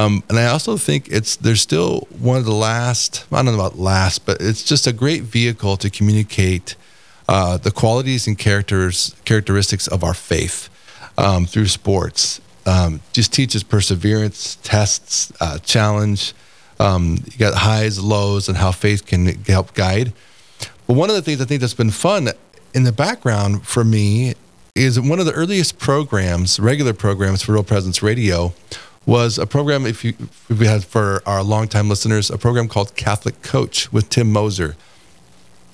Um, 0.00 0.22
and 0.28 0.38
I 0.38 0.46
also 0.46 0.76
think 0.76 1.08
it's 1.08 1.36
there's 1.36 1.60
still 1.60 2.08
one 2.18 2.38
of 2.38 2.44
the 2.44 2.54
last 2.54 3.26
I 3.30 3.36
don't 3.36 3.46
know 3.46 3.54
about 3.54 3.78
last, 3.78 4.24
but 4.24 4.40
it's 4.40 4.62
just 4.62 4.86
a 4.86 4.92
great 4.92 5.22
vehicle 5.22 5.76
to 5.76 5.90
communicate 5.90 6.74
uh, 7.28 7.58
the 7.58 7.70
qualities 7.70 8.26
and 8.26 8.38
characters 8.38 9.14
characteristics 9.24 9.86
of 9.86 10.02
our 10.02 10.14
faith 10.14 10.68
um, 11.18 11.46
through 11.46 11.66
sports. 11.66 12.40
Um, 12.66 13.00
just 13.12 13.32
teaches 13.32 13.62
perseverance, 13.62 14.56
tests, 14.62 15.32
uh, 15.40 15.58
challenge. 15.58 16.34
Um, 16.78 17.18
you 17.26 17.38
got 17.38 17.54
highs, 17.54 17.98
lows, 17.98 18.48
and 18.48 18.56
how 18.56 18.70
faith 18.72 19.06
can 19.06 19.26
help 19.44 19.74
guide. 19.74 20.12
But 20.86 20.94
one 20.94 21.10
of 21.10 21.16
the 21.16 21.22
things 21.22 21.40
I 21.40 21.44
think 21.44 21.60
that's 21.60 21.74
been 21.74 21.90
fun 21.90 22.30
in 22.74 22.84
the 22.84 22.92
background 22.92 23.66
for 23.66 23.84
me 23.84 24.34
is 24.74 25.00
one 25.00 25.18
of 25.18 25.26
the 25.26 25.32
earliest 25.32 25.78
programs, 25.78 26.60
regular 26.60 26.94
programs 26.94 27.42
for 27.42 27.52
Real 27.52 27.64
Presence 27.64 28.02
Radio, 28.02 28.52
was 29.06 29.38
a 29.38 29.46
program, 29.46 29.86
if, 29.86 30.04
you, 30.04 30.14
if 30.48 30.58
we 30.58 30.66
had 30.66 30.84
for 30.84 31.22
our 31.26 31.42
longtime 31.42 31.88
listeners, 31.88 32.30
a 32.30 32.36
program 32.36 32.68
called 32.68 32.94
Catholic 32.96 33.40
Coach 33.42 33.92
with 33.92 34.10
Tim 34.10 34.30
Moser. 34.30 34.76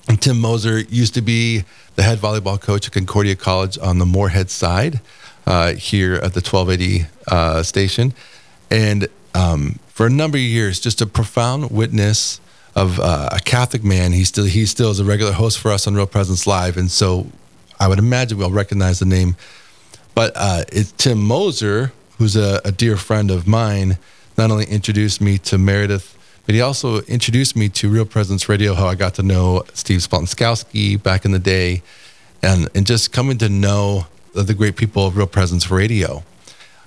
And 0.07 0.21
Tim 0.21 0.39
Moser 0.39 0.79
used 0.79 1.13
to 1.15 1.21
be 1.21 1.65
the 1.95 2.03
head 2.03 2.19
volleyball 2.19 2.59
coach 2.59 2.87
at 2.87 2.93
Concordia 2.93 3.35
College 3.35 3.77
on 3.79 3.99
the 3.99 4.05
Moorhead 4.05 4.49
side 4.49 5.01
uh, 5.45 5.73
here 5.73 6.13
at 6.13 6.33
the 6.33 6.39
1280 6.39 7.07
uh, 7.27 7.63
station. 7.63 8.13
And 8.71 9.07
um, 9.35 9.79
for 9.89 10.05
a 10.05 10.09
number 10.09 10.37
of 10.37 10.43
years, 10.43 10.79
just 10.79 11.01
a 11.01 11.05
profound 11.05 11.69
witness 11.69 12.39
of 12.75 12.99
uh, 12.99 13.29
a 13.31 13.39
Catholic 13.39 13.83
man. 13.83 14.13
He 14.13 14.23
still 14.23 14.45
he 14.45 14.65
still 14.65 14.91
is 14.91 14.99
a 14.99 15.03
regular 15.03 15.31
host 15.31 15.59
for 15.59 15.71
us 15.71 15.87
on 15.87 15.95
Real 15.95 16.05
Presence 16.05 16.45
Live, 16.45 16.77
and 16.77 16.91
so 16.91 17.25
I 17.79 17.87
would 17.87 17.97
imagine 17.97 18.37
we'll 18.37 18.51
recognize 18.51 18.99
the 18.99 19.05
name. 19.05 19.35
But 20.13 20.33
uh, 20.35 20.63
it's 20.71 20.91
Tim 20.91 21.19
Moser 21.19 21.91
who's 22.17 22.35
a, 22.35 22.61
a 22.65 22.71
dear 22.71 22.97
friend 22.97 23.31
of 23.31 23.47
mine, 23.47 23.97
not 24.37 24.51
only 24.51 24.65
introduced 24.65 25.21
me 25.21 25.37
to 25.39 25.57
Meredith, 25.57 26.17
but 26.45 26.55
he 26.55 26.61
also 26.61 27.01
introduced 27.01 27.55
me 27.55 27.69
to 27.69 27.89
Real 27.89 28.05
Presence 28.05 28.47
Radio, 28.47 28.73
how 28.73 28.87
I 28.87 28.95
got 28.95 29.15
to 29.15 29.23
know 29.23 29.63
Steve 29.73 29.99
Splonskowski 29.99 31.01
back 31.01 31.25
in 31.25 31.31
the 31.31 31.39
day, 31.39 31.81
and, 32.41 32.69
and 32.73 32.87
just 32.87 33.11
coming 33.11 33.37
to 33.39 33.49
know 33.49 34.07
the 34.33 34.53
great 34.53 34.75
people 34.77 35.05
of 35.05 35.17
Real 35.17 35.27
Presence 35.27 35.69
Radio. 35.69 36.23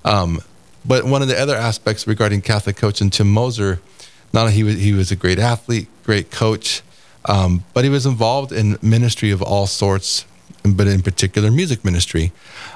Um, 0.04 0.40
but 0.84 1.04
one 1.04 1.20
of 1.20 1.28
the 1.28 1.38
other 1.38 1.54
aspects 1.54 2.06
regarding 2.06 2.40
Catholic 2.40 2.76
coach 2.76 3.00
and 3.00 3.12
Tim 3.12 3.30
Moser, 3.30 3.80
not 4.32 4.42
only 4.42 4.54
he 4.54 4.62
was, 4.62 4.76
he 4.76 4.92
was 4.92 5.10
a 5.10 5.16
great 5.16 5.38
athlete, 5.38 5.88
great 6.04 6.30
coach, 6.30 6.82
um, 7.26 7.64
but 7.74 7.84
he 7.84 7.90
was 7.90 8.06
involved 8.06 8.52
in 8.52 8.78
ministry 8.80 9.30
of 9.30 9.42
all 9.42 9.66
sorts, 9.66 10.24
but 10.64 10.86
in 10.86 11.02
particular 11.02 11.50
music 11.50 11.84
ministry. 11.84 12.32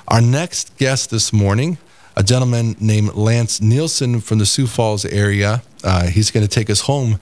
Our 0.09 0.21
next 0.21 0.77
guest 0.77 1.11
this 1.11 1.33
morning 1.33 1.79
a 2.17 2.23
gentleman 2.23 2.77
named 2.81 3.15
Lance 3.15 3.61
Nielsen 3.61 4.21
from 4.21 4.39
the 4.39 4.47
Sioux 4.47 4.67
Falls 4.67 5.05
area. 5.05 5.63
Uh, 5.83 6.07
he's 6.07 6.31
going 6.31 6.47
to 6.47 6.51
take 6.51 6.71
us 6.71 6.83
home 6.83 7.19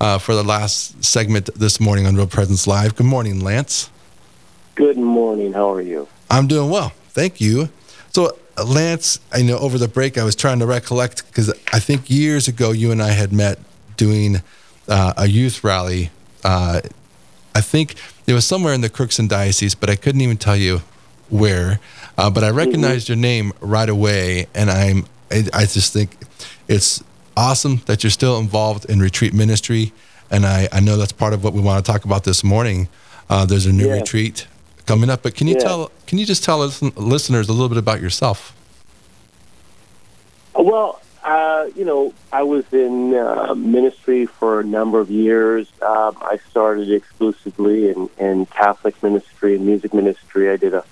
uh, 0.00 0.18
for 0.18 0.34
the 0.34 0.44
last 0.44 1.02
segment 1.04 1.50
this 1.54 1.80
morning 1.80 2.06
on 2.06 2.16
Real 2.16 2.26
Presence 2.26 2.66
Live. 2.66 2.94
Good 2.94 3.06
morning, 3.06 3.40
Lance. 3.40 3.90
Good 4.74 4.98
morning. 4.98 5.52
How 5.52 5.72
are 5.72 5.80
you? 5.80 6.06
I'm 6.30 6.46
doing 6.46 6.70
well. 6.70 6.90
Thank 7.08 7.40
you. 7.40 7.70
So, 8.10 8.36
Lance, 8.62 9.20
I 9.32 9.42
know 9.42 9.58
over 9.58 9.78
the 9.78 9.88
break 9.88 10.18
I 10.18 10.24
was 10.24 10.36
trying 10.36 10.58
to 10.60 10.66
recollect 10.66 11.26
because 11.26 11.52
I 11.72 11.78
think 11.78 12.08
years 12.10 12.48
ago 12.48 12.72
you 12.72 12.92
and 12.92 13.02
I 13.02 13.10
had 13.10 13.32
met 13.32 13.58
doing 13.96 14.42
uh, 14.88 15.14
a 15.16 15.26
youth 15.26 15.64
rally. 15.64 16.10
Uh, 16.44 16.80
I 17.54 17.60
think 17.60 17.94
it 18.26 18.34
was 18.34 18.44
somewhere 18.44 18.74
in 18.74 18.82
the 18.82 18.90
Crookston 18.90 19.28
Diocese, 19.28 19.74
but 19.74 19.88
I 19.88 19.96
couldn't 19.96 20.20
even 20.20 20.36
tell 20.36 20.56
you 20.56 20.82
where. 21.30 21.80
Uh, 22.18 22.30
but 22.30 22.42
I 22.42 22.48
mm-hmm. 22.48 22.58
recognized 22.58 23.08
mm-hmm. 23.08 23.12
your 23.12 23.22
name 23.22 23.52
right 23.60 23.88
away, 23.88 24.46
and 24.54 24.70
I'm 24.70 25.06
I, 25.30 25.44
I, 25.52 25.60
just 25.66 25.92
think 25.92 26.16
it's 26.68 27.02
awesome 27.36 27.82
that 27.86 28.04
you're 28.04 28.10
still 28.10 28.38
involved 28.38 28.84
in 28.86 29.00
retreat 29.00 29.34
ministry, 29.34 29.92
and 30.30 30.46
I, 30.46 30.68
I 30.72 30.80
know 30.80 30.96
that's 30.96 31.12
part 31.12 31.32
of 31.34 31.44
what 31.44 31.52
we 31.52 31.60
want 31.60 31.84
to 31.84 31.92
talk 31.92 32.04
about 32.04 32.24
this 32.24 32.42
morning. 32.42 32.88
Uh, 33.28 33.44
there's 33.44 33.66
a 33.66 33.72
new 33.72 33.88
yeah. 33.88 33.94
retreat 33.94 34.46
coming 34.86 35.10
up, 35.10 35.22
but 35.22 35.34
can 35.34 35.46
you 35.46 35.54
yeah. 35.54 35.64
tell 35.64 35.90
can 36.06 36.18
you 36.18 36.24
just 36.24 36.44
tell 36.44 36.62
us, 36.62 36.80
listeners 36.80 37.48
a 37.48 37.52
little 37.52 37.68
bit 37.68 37.78
about 37.78 38.00
yourself? 38.00 38.54
Well, 40.54 41.02
uh, 41.22 41.66
you 41.74 41.84
know, 41.84 42.14
I 42.32 42.44
was 42.44 42.64
in 42.72 43.14
uh, 43.14 43.54
ministry 43.56 44.26
for 44.26 44.60
a 44.60 44.64
number 44.64 45.00
of 45.00 45.10
years. 45.10 45.68
Um, 45.82 46.16
I 46.20 46.38
started 46.50 46.90
exclusively 46.90 47.90
in, 47.90 48.08
in 48.18 48.46
Catholic 48.46 49.02
ministry 49.02 49.56
and 49.56 49.66
music 49.66 49.92
ministry. 49.92 50.50
I 50.50 50.56
did 50.56 50.72
a 50.72 50.84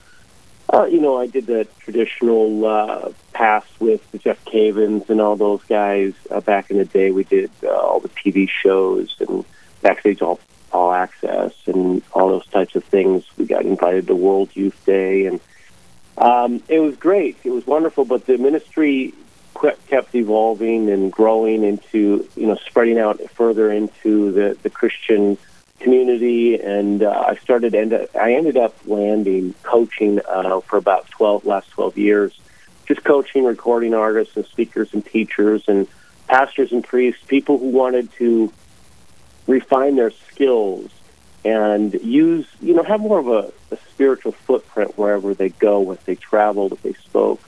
uh, 0.74 0.86
you 0.86 1.00
know, 1.00 1.16
I 1.16 1.28
did 1.28 1.46
the 1.46 1.68
traditional 1.78 2.66
uh, 2.66 3.12
pass 3.32 3.64
with 3.78 4.10
the 4.10 4.18
Jeff 4.18 4.44
Cavins 4.44 5.08
and 5.08 5.20
all 5.20 5.36
those 5.36 5.62
guys 5.64 6.14
uh, 6.30 6.40
back 6.40 6.70
in 6.70 6.78
the 6.78 6.84
day. 6.84 7.12
We 7.12 7.22
did 7.22 7.50
uh, 7.62 7.68
all 7.68 8.00
the 8.00 8.08
TV 8.08 8.48
shows 8.48 9.14
and 9.20 9.44
backstage 9.82 10.20
all 10.20 10.40
all 10.72 10.92
access 10.92 11.52
and 11.66 12.02
all 12.12 12.28
those 12.28 12.46
types 12.48 12.74
of 12.74 12.82
things. 12.84 13.24
We 13.36 13.44
got 13.44 13.64
invited 13.64 14.08
to 14.08 14.16
World 14.16 14.50
Youth 14.54 14.84
Day, 14.84 15.26
and 15.26 15.38
um, 16.18 16.60
it 16.68 16.80
was 16.80 16.96
great. 16.96 17.36
It 17.44 17.50
was 17.50 17.64
wonderful. 17.64 18.04
But 18.04 18.26
the 18.26 18.36
ministry 18.36 19.14
kept 19.86 20.12
evolving 20.16 20.90
and 20.90 21.12
growing 21.12 21.62
into, 21.62 22.28
you 22.34 22.48
know, 22.48 22.56
spreading 22.66 22.98
out 22.98 23.20
further 23.30 23.70
into 23.70 24.32
the 24.32 24.58
the 24.62 24.70
Christian 24.70 25.38
community, 25.84 26.60
and 26.60 27.02
uh, 27.02 27.10
I 27.30 27.36
started. 27.36 27.74
End 27.74 27.92
up, 27.92 28.14
I 28.16 28.34
ended 28.34 28.56
up 28.56 28.74
landing 28.86 29.54
coaching 29.62 30.20
uh, 30.36 30.60
for 30.60 30.76
about 30.78 31.04
twelve 31.16 31.44
last 31.44 31.70
twelve 31.70 31.96
years, 31.96 32.32
just 32.88 33.04
coaching 33.04 33.44
recording 33.44 33.94
artists 33.94 34.36
and 34.36 34.46
speakers 34.46 34.88
and 34.94 35.04
teachers 35.04 35.62
and 35.68 35.86
pastors 36.26 36.72
and 36.72 36.82
priests, 36.82 37.22
people 37.26 37.58
who 37.58 37.68
wanted 37.68 38.10
to 38.14 38.50
refine 39.46 39.94
their 39.96 40.10
skills 40.10 40.90
and 41.44 41.92
use, 42.02 42.46
you 42.62 42.72
know, 42.72 42.82
have 42.82 43.00
more 43.00 43.18
of 43.18 43.28
a, 43.28 43.52
a 43.70 43.78
spiritual 43.92 44.32
footprint 44.32 44.96
wherever 44.96 45.34
they 45.34 45.50
go, 45.50 45.92
if 45.92 46.02
they 46.06 46.14
traveled, 46.14 46.72
if 46.72 46.82
they 46.82 46.94
spoke. 46.94 47.40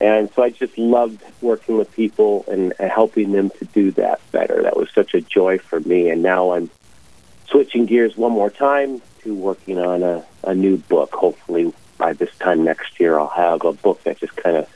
And 0.00 0.30
so 0.32 0.42
I 0.42 0.50
just 0.50 0.78
loved 0.78 1.22
working 1.42 1.76
with 1.76 1.92
people 1.92 2.46
and, 2.50 2.72
and 2.78 2.90
helping 2.90 3.32
them 3.32 3.50
to 3.58 3.64
do 3.66 3.90
that 3.92 4.20
better. 4.32 4.62
That 4.62 4.76
was 4.76 4.88
such 4.94 5.12
a 5.14 5.20
joy 5.20 5.58
for 5.58 5.80
me. 5.80 6.08
And 6.08 6.22
now 6.22 6.52
I'm 6.54 6.70
switching 7.48 7.86
gears 7.86 8.16
one 8.16 8.32
more 8.32 8.50
time 8.50 9.00
to 9.22 9.34
working 9.34 9.78
on 9.78 10.02
a, 10.02 10.24
a 10.42 10.54
new 10.54 10.76
book. 10.76 11.12
Hopefully, 11.14 11.72
by 11.98 12.12
this 12.12 12.34
time 12.38 12.64
next 12.64 12.98
year, 13.00 13.18
I'll 13.18 13.28
have 13.28 13.64
a 13.64 13.72
book 13.72 14.02
that 14.04 14.18
just 14.18 14.36
kind 14.36 14.56
of 14.56 14.68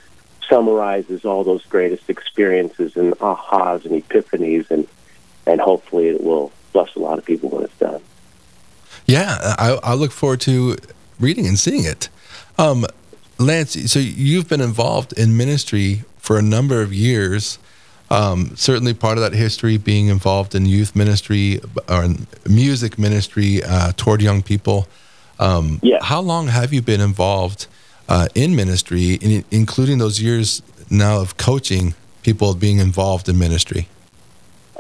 summarizes 0.49 1.25
all 1.25 1.45
those 1.45 1.65
greatest 1.67 2.09
experiences 2.09 2.97
and 2.97 3.13
ahas 3.19 3.85
and 3.85 4.03
epiphanies, 4.03 4.71
and 4.71 4.87
and 5.47 5.61
hopefully, 5.61 6.09
it 6.09 6.23
will 6.23 6.53
bless 6.73 6.95
a 6.95 6.99
lot 6.99 7.19
of 7.19 7.25
people 7.25 7.49
when 7.49 7.65
it's 7.65 7.79
done. 7.79 8.03
Yeah, 9.07 9.55
I, 9.59 9.79
I 9.83 9.95
look 9.95 10.13
forward 10.13 10.41
to 10.43 10.77
reading 11.19 11.47
and 11.47 11.59
seeing 11.59 11.85
it. 11.85 12.09
Um, 12.59 12.85
Lance, 13.39 13.91
so 13.91 13.99
you've 13.99 14.49
been 14.49 14.61
involved 14.61 15.13
in 15.15 15.37
ministry 15.37 16.03
for 16.19 16.39
a 16.39 16.43
number 16.43 16.83
of 16.83 16.93
years. 16.93 17.59
Um, 18.11 18.57
certainly, 18.57 18.95
part 18.95 19.19
of 19.19 19.23
that 19.23 19.35
history 19.35 19.77
being 19.77 20.09
involved 20.09 20.55
in 20.55 20.65
youth 20.65 20.97
ministry 20.97 21.61
or 21.89 22.09
music 22.49 22.99
ministry 22.99 23.63
uh, 23.63 23.93
toward 23.97 24.23
young 24.23 24.43
people. 24.43 24.89
Um, 25.39 25.79
yeah. 25.83 26.03
How 26.03 26.21
long 26.21 26.49
have 26.49 26.73
you 26.73 26.81
been 26.81 27.01
involved 27.01 27.67
uh, 28.09 28.29
in 28.35 28.57
ministry, 28.57 29.15
in, 29.15 29.45
including 29.51 29.99
those 29.99 30.21
years 30.21 30.63
now 30.91 31.21
of 31.21 31.37
coaching 31.37 31.95
people 32.23 32.55
being 32.55 32.79
involved 32.79 33.29
in 33.29 33.39
ministry? 33.39 33.89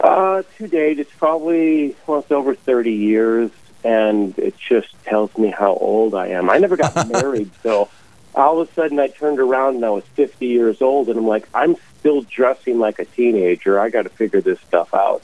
Uh, 0.03 0.43
to 0.57 0.67
date, 0.67 0.99
it's 0.99 1.13
probably 1.15 1.95
well, 2.07 2.21
it's 2.21 2.31
over 2.31 2.55
thirty 2.55 2.95
years, 2.95 3.51
and 3.85 4.39
it 4.39 4.57
just 4.57 4.89
tells 5.05 5.37
me 5.37 5.49
how 5.51 5.75
old 5.75 6.15
I 6.15 6.29
am. 6.29 6.49
I 6.49 6.59
never 6.59 6.77
got 6.77 7.09
married, 7.13 7.51
so 7.63 7.91
all 8.39 8.61
of 8.61 8.69
a 8.69 8.73
sudden 8.73 8.99
I 8.99 9.09
turned 9.09 9.41
around 9.41 9.77
and 9.77 9.85
I 9.85 9.91
was 9.91 10.05
50 10.15 10.47
years 10.47 10.81
old, 10.81 11.09
and 11.09 11.19
I'm 11.19 11.27
like, 11.27 11.49
I'm 11.53 11.77
still 11.99 12.23
dressing 12.23 12.79
like 12.79 12.99
a 12.99 13.05
teenager. 13.05 13.79
I 13.81 13.91
got 13.91 14.03
to 14.03 14.09
figure 14.09 14.41
this 14.41 14.61
stuff 14.61 14.95
out. 14.95 15.23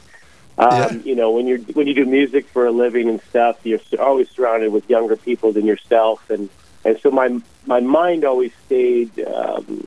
Um, 0.59 0.71
yeah. 0.71 0.93
You 1.05 1.15
know, 1.17 1.33
when 1.33 1.47
you're 1.47 1.59
when 1.59 1.87
you 1.87 1.95
do 1.95 2.05
music 2.05 2.49
for 2.49 2.67
a 2.67 2.71
living 2.71 3.09
and 3.09 3.21
stuff, 3.23 3.59
you're 3.65 3.81
always 3.99 4.31
surrounded 4.31 4.73
with 4.73 4.89
younger 4.89 5.17
people 5.17 5.53
than 5.53 5.65
yourself, 5.67 6.29
and 6.31 6.49
and 6.85 6.99
so 7.01 7.11
my 7.11 7.41
my 7.67 7.81
mind 7.81 8.25
always 8.25 8.53
stayed 8.67 9.19
um, 9.21 9.87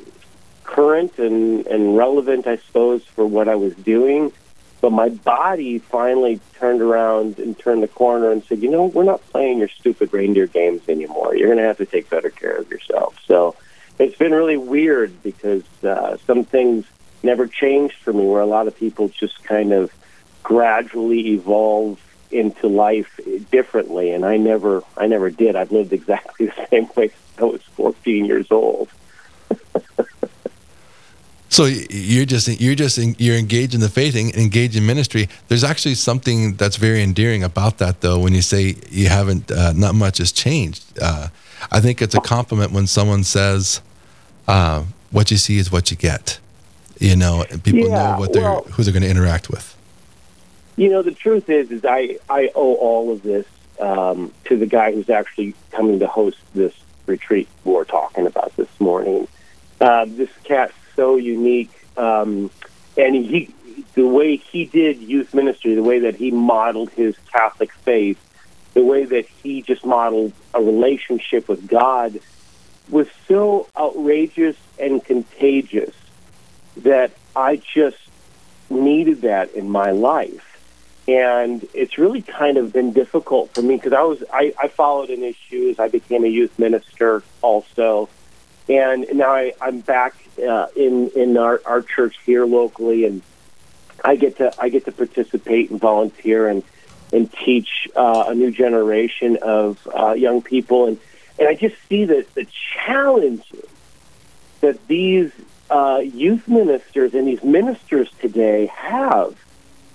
current 0.64 1.18
and, 1.20 1.66
and 1.68 1.98
relevant, 1.98 2.48
I 2.48 2.58
suppose, 2.58 3.04
for 3.04 3.26
what 3.26 3.48
I 3.48 3.56
was 3.56 3.74
doing. 3.76 4.32
But 4.80 4.92
my 4.92 5.10
body 5.10 5.80
finally 5.80 6.40
turned 6.60 6.82
around 6.82 7.40
and 7.40 7.58
turned 7.58 7.82
the 7.82 7.88
corner 7.88 8.32
and 8.32 8.44
said, 8.44 8.62
you 8.62 8.70
know, 8.70 8.86
we're 8.86 9.04
not 9.04 9.26
playing 9.32 9.60
your 9.60 9.70
stupid 9.70 10.14
reindeer 10.14 10.48
games 10.48 10.88
anymore. 10.88 11.36
You're 11.36 11.48
going 11.48 11.58
to 11.58 11.64
have 11.64 11.78
to 11.78 11.86
take 11.86 12.10
better 12.10 12.30
care 12.30 12.58
of 12.58 12.70
yourself. 12.70 13.18
So 13.26 13.56
it's 14.00 14.18
been 14.18 14.34
really 14.34 14.58
weird 14.58 15.24
because 15.24 15.64
uh, 15.84 16.18
some 16.28 16.44
things 16.44 16.86
never 17.24 17.48
changed 17.48 17.96
for 17.96 18.14
me, 18.14 18.26
where 18.26 18.42
a 18.42 18.46
lot 18.46 18.68
of 18.68 18.78
people 18.78 19.10
just 19.10 19.44
kind 19.44 19.74
of 19.74 19.92
gradually 20.44 21.30
evolve 21.30 22.00
into 22.32 22.68
life 22.68 23.20
differently, 23.52 24.12
and 24.12 24.26
I 24.26 24.38
never, 24.38 24.84
I 24.96 25.08
never 25.08 25.30
did. 25.30 25.56
I've 25.56 25.72
lived 25.72 25.94
exactly 25.94 26.46
the 26.58 26.68
same 26.70 26.88
way 26.96 27.08
since 27.08 27.40
I 27.40 27.44
was 27.44 27.62
14 27.76 28.26
years 28.26 28.52
old. 28.52 28.90
So 31.50 31.66
you're 31.66 32.26
just 32.26 32.48
you're 32.60 32.76
just 32.76 32.98
you're 33.20 33.38
engaged 33.38 33.74
in 33.74 33.80
the 33.80 33.90
faith, 33.90 34.16
and 34.16 34.34
engaged 34.36 34.76
in 34.76 34.86
ministry. 34.86 35.30
There's 35.48 35.64
actually 35.64 35.96
something 35.96 36.56
that's 36.56 36.76
very 36.76 37.02
endearing 37.02 37.44
about 37.44 37.78
that, 37.78 38.02
though. 38.02 38.20
When 38.20 38.34
you 38.34 38.42
say 38.42 38.76
you 38.90 39.08
haven't, 39.08 39.50
uh, 39.52 39.74
not 39.74 39.96
much 39.96 40.18
has 40.18 40.32
changed. 40.32 40.84
Uh, 41.02 41.30
I 41.72 41.80
think 41.80 42.02
it's 42.02 42.16
a 42.16 42.20
compliment 42.22 42.72
when 42.74 42.86
someone 42.86 43.24
says, 43.24 43.82
uh, 44.48 44.84
"What 45.12 45.32
you 45.32 45.38
see 45.38 45.58
is 45.58 45.72
what 45.72 45.90
you 45.90 45.98
get." 45.98 46.40
You 47.00 47.16
know, 47.16 47.46
and 47.50 47.64
people 47.64 47.88
Yeah, 47.90 47.96
know 48.14 48.20
what 48.20 48.34
they're 48.34 48.44
well- 48.44 48.66
who 48.72 48.84
they're 48.84 48.94
going 48.94 49.04
to 49.04 49.10
interact 49.10 49.50
with. 49.50 49.74
You 50.76 50.90
know, 50.90 51.02
the 51.02 51.12
truth 51.12 51.50
is, 51.50 51.72
is 51.72 51.84
I, 51.86 52.18
I 52.30 52.52
owe 52.54 52.76
all 52.76 53.12
of 53.12 53.24
this 53.24 53.46
um, 53.80 54.32
to 54.46 54.58
the 54.58 54.66
guy 54.68 54.92
who's 54.94 55.10
actually 55.10 55.56
coming 55.72 55.98
to 56.00 56.08
host 56.08 56.38
this 56.54 56.74
retreat 57.08 57.48
we're 57.64 57.84
talking 57.84 58.28
about 58.28 58.56
this 58.58 58.68
morning. 58.80 59.28
Uh, 59.82 60.06
this 60.08 60.30
cat's 60.44 60.74
so 60.98 61.16
unique, 61.16 61.72
um, 61.96 62.52
and 62.98 63.16
he, 63.16 63.54
the 63.94 64.06
way 64.06 64.36
he 64.36 64.66
did 64.66 64.98
youth 64.98 65.34
ministry, 65.34 65.76
the 65.76 65.84
way 65.84 66.00
that 66.00 66.16
he 66.16 66.32
modeled 66.32 66.90
his 66.90 67.16
Catholic 67.32 67.72
faith, 67.72 68.20
the 68.74 68.84
way 68.84 69.06
that 69.06 69.26
he 69.26 69.62
just 69.62 69.86
modeled 69.86 70.34
a 70.54 70.62
relationship 70.62 71.48
with 71.48 71.66
God, 71.66 72.20
was 72.90 73.08
so 73.30 73.70
outrageous 73.78 74.58
and 74.78 75.02
contagious 75.02 75.96
that 76.78 77.12
I 77.34 77.62
just 77.74 77.98
needed 78.70 79.22
that 79.22 79.54
in 79.54 79.70
my 79.70 79.92
life 79.92 80.48
and 81.08 81.66
it's 81.74 81.98
really 81.98 82.22
kind 82.22 82.58
of 82.58 82.74
been 82.74 82.92
difficult 82.92 83.54
for 83.54 83.62
me 83.62 83.76
because 83.76 83.94
I 83.94 84.02
was 84.02 84.24
I, 84.32 84.54
I 84.62 84.68
followed 84.68 85.10
in 85.10 85.22
his 85.22 85.36
shoes. 85.36 85.80
I 85.80 85.88
became 85.88 86.26
a 86.26 86.28
youth 86.28 86.58
minister 86.60 87.24
also, 87.42 88.10
and 88.68 89.06
now 89.14 89.32
I, 89.32 89.54
I'm 89.62 89.80
back 89.80 90.16
uh, 90.40 90.68
in 90.76 91.10
in 91.16 91.38
our, 91.38 91.62
our 91.66 91.82
church 91.82 92.18
here 92.26 92.46
locally, 92.46 93.06
and 93.06 93.22
I 94.04 94.16
get 94.16 94.38
to 94.38 94.54
I 94.60 94.70
get 94.70 94.86
to 94.86 94.92
participate 94.92 95.72
and 95.72 95.80
volunteer 95.80 96.48
and 96.48 96.64
and 97.14 97.32
teach 97.32 97.88
uh, 97.96 98.26
a 98.28 98.36
new 98.36 98.52
generation 98.52 99.38
of 99.42 99.88
uh, 99.94 100.14
young 100.14 100.42
people, 100.42 100.88
and 100.88 101.00
and 101.40 101.48
I 101.48 101.56
just 101.56 101.76
see 101.88 102.06
that 102.06 102.34
the 102.34 102.48
challenges 102.86 103.66
that 104.62 104.88
these 104.88 105.32
uh, 105.70 106.02
youth 106.04 106.48
ministers 106.48 107.14
and 107.14 107.28
these 107.28 107.44
ministers 107.44 108.10
today 108.20 108.68
have 108.68 109.36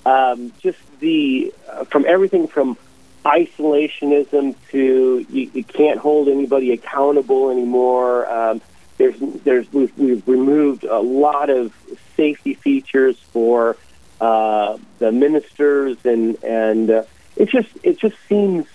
um, 0.04 0.52
just 0.60 0.78
the 1.00 1.52
uh, 1.68 1.84
from 1.84 2.04
everything 2.06 2.48
from 2.48 2.76
isolationism 3.24 4.56
to 4.70 5.26
you, 5.30 5.50
you 5.54 5.64
can't 5.64 5.98
hold 5.98 6.28
anybody 6.28 6.72
accountable 6.72 7.50
anymore. 7.50 8.28
Um, 8.30 8.60
there's 9.02 9.18
there's 9.42 9.72
we've, 9.72 9.98
we've 9.98 10.28
removed 10.28 10.84
a 10.84 11.00
lot 11.00 11.50
of 11.50 11.74
safety 12.16 12.54
features 12.54 13.18
for 13.32 13.76
uh, 14.20 14.78
the 15.00 15.10
ministers 15.10 15.96
and 16.04 16.42
and 16.44 16.90
uh, 16.90 17.02
it 17.36 17.48
just 17.48 17.68
it 17.82 17.98
just 17.98 18.16
seems 18.28 18.66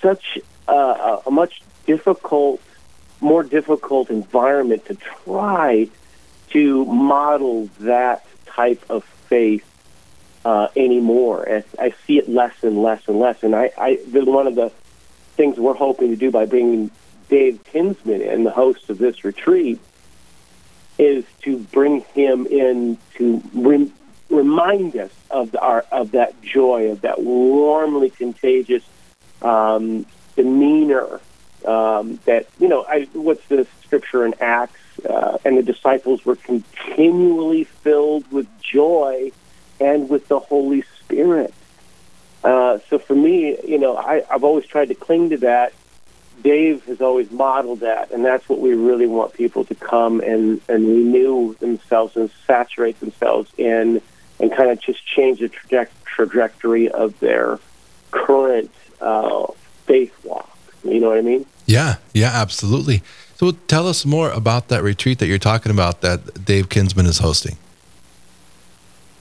such 0.00 0.38
uh, 0.68 1.20
a 1.26 1.30
much 1.30 1.62
difficult, 1.86 2.60
more 3.20 3.42
difficult 3.42 4.10
environment 4.10 4.84
to 4.86 4.94
try 4.94 5.88
to 6.50 6.84
model 6.84 7.68
that 7.80 8.24
type 8.46 8.84
of 8.88 9.02
faith 9.28 9.66
uh, 10.44 10.68
anymore. 10.76 11.42
And 11.42 11.64
I 11.78 11.92
see 12.06 12.18
it 12.18 12.28
less 12.28 12.54
and 12.62 12.80
less 12.82 13.02
and 13.08 13.18
less. 13.18 13.42
And 13.42 13.54
I, 13.54 13.70
I, 13.76 13.94
one 14.12 14.46
of 14.46 14.54
the 14.54 14.70
things 15.36 15.58
we're 15.58 15.74
hoping 15.74 16.10
to 16.10 16.16
do 16.16 16.30
by 16.30 16.46
bringing 16.46 16.90
Dave 17.30 17.62
Kinsman 17.64 18.20
and 18.20 18.44
the 18.44 18.50
host 18.50 18.90
of 18.90 18.98
this 18.98 19.24
retreat, 19.24 19.80
is 20.98 21.24
to 21.42 21.58
bring 21.58 22.02
him 22.14 22.46
in 22.46 22.98
to 23.14 23.42
rem- 23.54 23.92
remind 24.28 24.96
us 24.96 25.10
of 25.30 25.56
our 25.56 25.86
of 25.90 26.10
that 26.10 26.42
joy, 26.42 26.90
of 26.90 27.00
that 27.02 27.22
warmly 27.22 28.10
contagious 28.10 28.84
um, 29.40 30.04
demeanor. 30.36 31.20
Um, 31.64 32.18
that 32.24 32.48
you 32.58 32.68
know, 32.68 32.84
I, 32.86 33.06
what's 33.12 33.46
the 33.48 33.66
scripture 33.84 34.26
in 34.26 34.34
Acts? 34.40 34.78
Uh, 35.08 35.38
and 35.44 35.56
the 35.56 35.62
disciples 35.62 36.24
were 36.26 36.36
continually 36.36 37.64
filled 37.64 38.30
with 38.30 38.46
joy 38.60 39.32
and 39.80 40.10
with 40.10 40.28
the 40.28 40.38
Holy 40.38 40.84
Spirit. 40.98 41.54
Uh, 42.44 42.78
so 42.88 42.98
for 42.98 43.14
me, 43.14 43.56
you 43.66 43.78
know, 43.78 43.96
I, 43.96 44.22
I've 44.30 44.44
always 44.44 44.66
tried 44.66 44.88
to 44.88 44.94
cling 44.94 45.30
to 45.30 45.38
that. 45.38 45.72
Dave 46.42 46.84
has 46.86 47.00
always 47.00 47.30
modeled 47.30 47.80
that, 47.80 48.10
and 48.10 48.24
that's 48.24 48.48
what 48.48 48.60
we 48.60 48.74
really 48.74 49.06
want 49.06 49.34
people 49.34 49.64
to 49.64 49.74
come 49.74 50.20
and, 50.20 50.60
and 50.68 50.86
renew 50.86 51.54
themselves 51.54 52.16
and 52.16 52.30
saturate 52.46 52.98
themselves 53.00 53.50
in, 53.56 54.00
and 54.38 54.52
kind 54.52 54.70
of 54.70 54.80
just 54.80 55.04
change 55.06 55.40
the 55.40 55.48
traje- 55.48 55.88
trajectory 56.04 56.88
of 56.88 57.18
their 57.20 57.58
current 58.10 58.70
uh, 59.00 59.46
faith 59.86 60.14
walk. 60.24 60.56
You 60.84 61.00
know 61.00 61.08
what 61.08 61.18
I 61.18 61.22
mean? 61.22 61.46
Yeah, 61.66 61.96
yeah, 62.14 62.30
absolutely. 62.32 63.02
So 63.36 63.52
tell 63.52 63.86
us 63.86 64.04
more 64.04 64.30
about 64.30 64.68
that 64.68 64.82
retreat 64.82 65.18
that 65.18 65.26
you're 65.26 65.38
talking 65.38 65.72
about 65.72 66.00
that 66.00 66.44
Dave 66.44 66.68
Kinsman 66.68 67.06
is 67.06 67.18
hosting. 67.18 67.56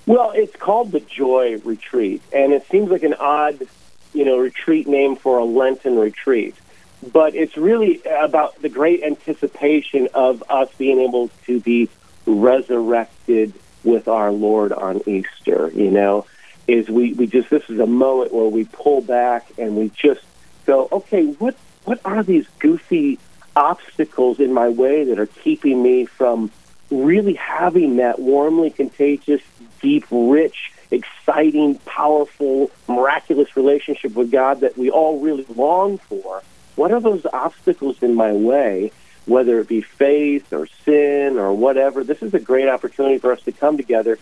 Well, 0.05 0.31
it's 0.31 0.55
called 0.55 0.91
the 0.91 1.01
Joy 1.01 1.59
Retreat, 1.59 2.21
and 2.33 2.51
it 2.51 2.65
seems 2.67 2.89
like 2.89 3.03
an 3.03 3.13
odd, 3.13 3.67
you 4.13 4.25
know, 4.25 4.39
retreat 4.39 4.87
name 4.87 5.15
for 5.15 5.37
a 5.37 5.45
Lenten 5.45 5.99
retreat. 5.99 6.55
But 7.01 7.35
it's 7.35 7.55
really 7.55 8.01
about 8.03 8.61
the 8.61 8.69
great 8.69 9.03
anticipation 9.03 10.09
of 10.13 10.43
us 10.49 10.69
being 10.77 10.99
able 10.99 11.29
to 11.45 11.59
be 11.59 11.89
resurrected 12.25 13.53
with 13.83 14.07
our 14.07 14.31
Lord 14.31 14.73
on 14.73 15.01
Easter. 15.07 15.71
You 15.73 15.91
know, 15.91 16.25
is 16.67 16.89
we, 16.89 17.13
we 17.13 17.27
just 17.27 17.49
this 17.49 17.69
is 17.69 17.79
a 17.79 17.87
moment 17.87 18.33
where 18.33 18.47
we 18.49 18.65
pull 18.65 19.01
back 19.01 19.47
and 19.57 19.75
we 19.75 19.89
just 19.89 20.21
go, 20.65 20.87
okay, 20.91 21.25
what 21.25 21.55
what 21.85 21.99
are 22.05 22.21
these 22.21 22.45
goofy 22.59 23.17
obstacles 23.55 24.39
in 24.39 24.53
my 24.53 24.69
way 24.69 25.05
that 25.05 25.19
are 25.19 25.25
keeping 25.25 25.81
me 25.81 26.05
from 26.05 26.51
really 26.91 27.33
having 27.33 27.97
that 27.97 28.19
warmly 28.19 28.69
contagious, 28.69 29.41
deep, 29.81 30.05
rich, 30.11 30.71
exciting, 30.91 31.75
powerful, 31.79 32.71
miraculous 32.87 33.55
relationship 33.55 34.13
with 34.13 34.31
God 34.31 34.61
that 34.61 34.77
we 34.77 34.89
all 34.89 35.19
really 35.19 35.45
long 35.55 35.97
for. 35.97 36.41
What 36.79 36.93
are 36.93 37.01
those 37.01 37.25
obstacles 37.33 38.01
in 38.01 38.15
my 38.15 38.31
way, 38.31 38.93
whether 39.25 39.59
it 39.59 39.67
be 39.67 39.81
faith 39.81 40.53
or 40.53 40.65
sin 40.85 41.37
or 41.37 41.53
whatever? 41.53 42.05
This 42.05 42.21
is 42.21 42.33
a 42.33 42.39
great 42.39 42.69
opportunity 42.69 43.17
for 43.17 43.33
us 43.33 43.41
to 43.41 43.51
come 43.51 43.75
together, 43.75 44.17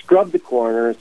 scrub 0.00 0.32
the 0.32 0.40
corners, 0.40 0.96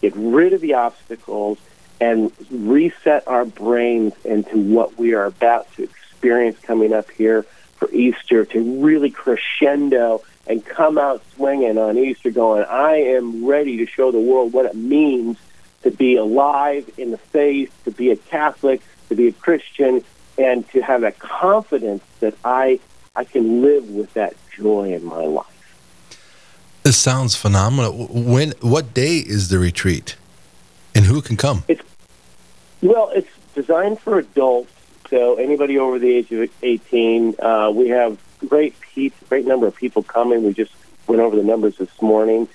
get 0.00 0.14
rid 0.14 0.52
of 0.52 0.60
the 0.60 0.74
obstacles, 0.74 1.58
and 2.00 2.30
reset 2.48 3.26
our 3.26 3.44
brains 3.44 4.12
into 4.24 4.56
what 4.56 4.96
we 4.96 5.14
are 5.14 5.24
about 5.24 5.66
to 5.74 5.82
experience 5.82 6.56
coming 6.60 6.92
up 6.92 7.10
here 7.10 7.42
for 7.78 7.90
Easter 7.90 8.44
to 8.44 8.84
really 8.84 9.10
crescendo 9.10 10.22
and 10.46 10.64
come 10.64 10.96
out 10.96 11.24
swinging 11.34 11.76
on 11.76 11.98
Easter 11.98 12.30
going, 12.30 12.64
I 12.70 12.98
am 12.98 13.44
ready 13.44 13.78
to 13.78 13.86
show 13.86 14.12
the 14.12 14.20
world 14.20 14.52
what 14.52 14.66
it 14.66 14.76
means 14.76 15.38
to 15.82 15.90
be 15.90 16.14
alive 16.14 16.88
in 16.96 17.10
the 17.10 17.18
faith, 17.18 17.76
to 17.84 17.90
be 17.90 18.12
a 18.12 18.16
Catholic, 18.16 18.80
to 19.08 19.16
be 19.16 19.26
a 19.26 19.32
Christian, 19.32 20.04
and 20.38 20.68
to 20.70 20.80
have 20.80 21.00
that 21.02 21.18
confidence 21.18 22.02
that 22.20 22.34
I 22.44 22.80
I 23.14 23.24
can 23.24 23.62
live 23.62 23.88
with 23.90 24.12
that 24.14 24.34
joy 24.54 24.92
in 24.92 25.04
my 25.04 25.24
life. 25.24 25.46
This 26.82 26.98
sounds 26.98 27.34
phenomenal. 27.34 28.06
When 28.08 28.52
what 28.60 28.94
day 28.94 29.16
is 29.16 29.48
the 29.48 29.58
retreat? 29.58 30.16
And 30.94 31.04
who 31.04 31.20
can 31.20 31.36
come? 31.36 31.64
It's, 31.68 31.82
Well, 32.80 33.10
it's 33.14 33.28
designed 33.54 34.00
for 34.00 34.18
adults, 34.18 34.72
so 35.10 35.34
anybody 35.34 35.78
over 35.78 35.98
the 35.98 36.14
age 36.14 36.32
of 36.32 36.48
18. 36.62 37.34
Uh, 37.38 37.70
we 37.74 37.88
have 37.88 38.18
great 38.48 38.74
great 39.28 39.46
number 39.46 39.66
of 39.66 39.74
people 39.74 40.02
coming. 40.02 40.42
We 40.44 40.54
just 40.54 40.72
went 41.06 41.20
over 41.20 41.36
the 41.36 41.42
numbers 41.42 41.76
this 41.76 42.00
morning, 42.00 42.48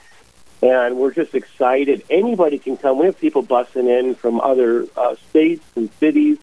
and 0.62 0.98
we're 0.98 1.14
just 1.14 1.36
excited. 1.36 2.04
Anybody 2.10 2.58
can 2.58 2.78
come. 2.78 3.00
We 3.00 3.06
have 3.06 3.20
people 3.20 3.44
busing 3.44 3.88
in 3.88 4.16
from 4.16 4.40
other 4.42 4.88
uh, 4.96 5.16
states 5.30 5.66
and 5.76 5.92
cities. 6.00 6.38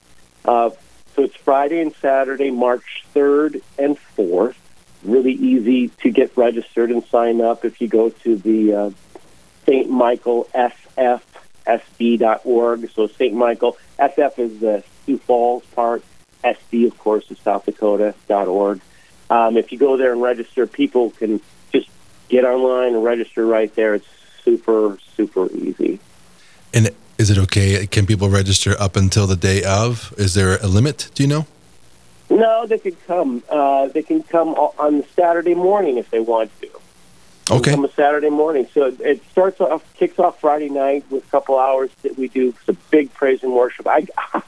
Uh, 0.44 0.70
so 1.18 1.24
it's 1.24 1.34
Friday 1.34 1.80
and 1.80 1.92
Saturday, 1.96 2.52
March 2.52 3.04
3rd 3.12 3.60
and 3.76 3.98
4th. 4.16 4.54
Really 5.02 5.32
easy 5.32 5.88
to 5.88 6.10
get 6.10 6.36
registered 6.36 6.92
and 6.92 7.04
sign 7.06 7.40
up 7.40 7.64
if 7.64 7.80
you 7.80 7.88
go 7.88 8.10
to 8.10 8.36
the 8.36 8.72
uh, 8.72 8.90
St. 9.66 9.90
Michael 9.90 10.48
SFSD.org. 11.66 12.90
So 12.92 13.08
St. 13.08 13.34
Michael, 13.34 13.76
SF 13.98 14.38
is 14.38 14.60
the 14.60 14.84
Sioux 15.04 15.18
Falls 15.18 15.64
part, 15.74 16.04
SD, 16.44 16.86
of 16.86 16.96
course, 16.98 17.28
is 17.32 17.38
South 17.40 17.64
Dakota.org. 17.64 18.80
Um, 19.28 19.56
if 19.56 19.72
you 19.72 19.78
go 19.78 19.96
there 19.96 20.12
and 20.12 20.22
register, 20.22 20.68
people 20.68 21.10
can 21.10 21.40
just 21.72 21.88
get 22.28 22.44
online 22.44 22.94
and 22.94 23.02
register 23.02 23.44
right 23.44 23.74
there. 23.74 23.96
It's 23.96 24.06
super, 24.44 24.96
super 25.16 25.50
easy. 25.50 25.98
And 26.72 26.94
is 27.18 27.30
it 27.30 27.38
okay? 27.38 27.86
Can 27.86 28.06
people 28.06 28.28
register 28.28 28.76
up 28.80 28.96
until 28.96 29.26
the 29.26 29.36
day 29.36 29.64
of? 29.64 30.14
Is 30.16 30.34
there 30.34 30.56
a 30.56 30.68
limit? 30.68 31.10
Do 31.14 31.24
you 31.24 31.28
know? 31.28 31.46
No, 32.30 32.66
they 32.66 32.78
can 32.78 32.96
come. 33.06 33.42
Uh, 33.50 33.88
they 33.88 34.02
can 34.02 34.22
come 34.22 34.50
on 34.50 35.04
Saturday 35.16 35.54
morning 35.54 35.98
if 35.98 36.10
they 36.10 36.20
want 36.20 36.50
to. 36.60 36.70
Okay. 37.50 37.72
Come 37.72 37.84
a 37.84 37.92
Saturday 37.92 38.30
morning. 38.30 38.68
So 38.72 38.94
it 39.00 39.22
starts 39.30 39.60
off, 39.60 39.82
kicks 39.94 40.18
off 40.18 40.40
Friday 40.40 40.68
night 40.68 41.04
with 41.10 41.26
a 41.26 41.30
couple 41.30 41.58
hours 41.58 41.90
that 42.02 42.16
we 42.16 42.28
do 42.28 42.54
some 42.66 42.76
big 42.90 43.12
praise 43.14 43.42
and 43.42 43.52
worship. 43.52 43.86
I, 43.88 44.06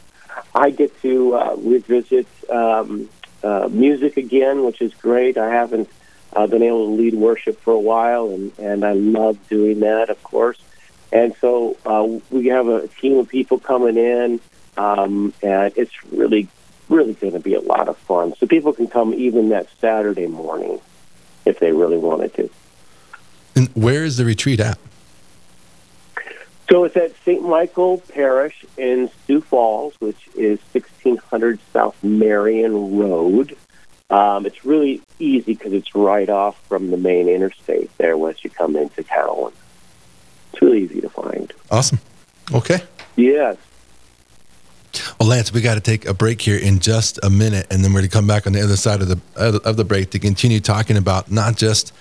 I 0.55 0.71
get 0.71 1.01
to 1.03 1.35
uh, 1.35 1.57
revisit 1.57 2.27
um, 2.51 3.09
uh, 3.43 3.69
music 3.71 4.17
again, 4.17 4.65
which 4.65 4.83
is 4.83 4.93
great. 4.95 5.39
I 5.39 5.51
haven't 5.51 5.89
uh, 6.35 6.47
been 6.47 6.63
able 6.63 6.87
to 6.87 6.93
lead 6.93 7.15
worship 7.15 7.59
for 7.61 7.73
a 7.73 7.81
while, 7.81 8.29
and 8.29 8.53
and 8.59 8.85
I 8.85 8.93
love 8.93 9.39
doing 9.49 9.81
that, 9.81 10.11
of 10.11 10.23
course. 10.23 10.61
And 11.13 11.35
so 11.41 11.77
uh, 11.85 12.21
we 12.31 12.47
have 12.47 12.69
a 12.69 12.87
team 12.89 13.19
of 13.19 13.29
people 13.29 13.59
coming 13.59 13.97
in, 13.97 14.41
um, 14.77 15.33
and 15.43 15.73
it's 15.77 15.93
really 16.13 16.49
really 16.89 17.15
going 17.15 17.33
to 17.33 17.41
be 17.41 17.55
a 17.55 17.61
lot 17.61 17.89
of 17.89 17.97
fun. 17.97 18.35
So 18.37 18.47
people 18.47 18.73
can 18.73 18.89
come 18.89 19.15
even 19.15 19.51
that 19.51 19.69
Saturday 19.81 20.27
morning 20.27 20.81
if 21.47 21.61
they 21.61 21.73
really 21.73 21.97
wanted 21.97 22.35
to. 22.35 22.51
And 23.55 23.69
where 23.75 24.05
is 24.05 24.17
the 24.17 24.25
retreat 24.25 24.61
at? 24.61 24.79
So 26.69 26.85
it's 26.85 26.97
at 26.97 27.13
St. 27.25 27.43
Michael 27.43 27.99
Parish 27.99 28.65
in 28.77 29.11
Sioux 29.27 29.41
Falls, 29.41 29.95
which 29.99 30.29
is 30.37 30.61
1600 30.73 31.59
South 31.73 31.97
Marion 32.03 32.97
Road. 32.97 33.57
Um, 34.09 34.47
it's 34.47 34.65
really 34.65 35.03
easy 35.19 35.55
because 35.55 35.73
it's 35.73 35.95
right 35.95 36.29
off 36.29 36.61
from 36.69 36.91
the 36.91 36.97
main 36.97 37.29
interstate 37.29 37.97
there 37.99 38.17
once 38.17 38.45
you 38.45 38.51
come 38.51 38.77
into 38.77 39.03
town. 39.03 39.53
It's 40.53 40.63
really 40.63 40.83
easy 40.83 41.01
to 41.01 41.09
find. 41.09 41.53
Awesome. 41.71 42.01
Okay. 42.53 42.81
Yes. 43.17 43.57
Well, 45.19 45.29
Lance, 45.29 45.53
we 45.53 45.61
got 45.61 45.75
to 45.75 45.81
take 45.81 46.07
a 46.07 46.15
break 46.15 46.41
here 46.41 46.59
in 46.59 46.81
just 46.81 47.19
a 47.23 47.31
minute, 47.31 47.67
and 47.71 47.85
then 47.85 47.93
we're 47.93 48.01
going 48.01 48.11
to 48.11 48.17
come 48.17 48.27
back 48.27 48.47
on 48.47 48.53
the 48.53 48.63
other 48.63 48.77
side 48.77 49.01
of 49.03 49.09
the 49.09 49.61
of 49.65 49.77
the 49.77 49.85
break 49.85 50.11
to 50.11 50.19
continue 50.19 50.59
talking 50.59 50.97
about 50.97 51.31
not 51.31 51.57
just 51.57 51.93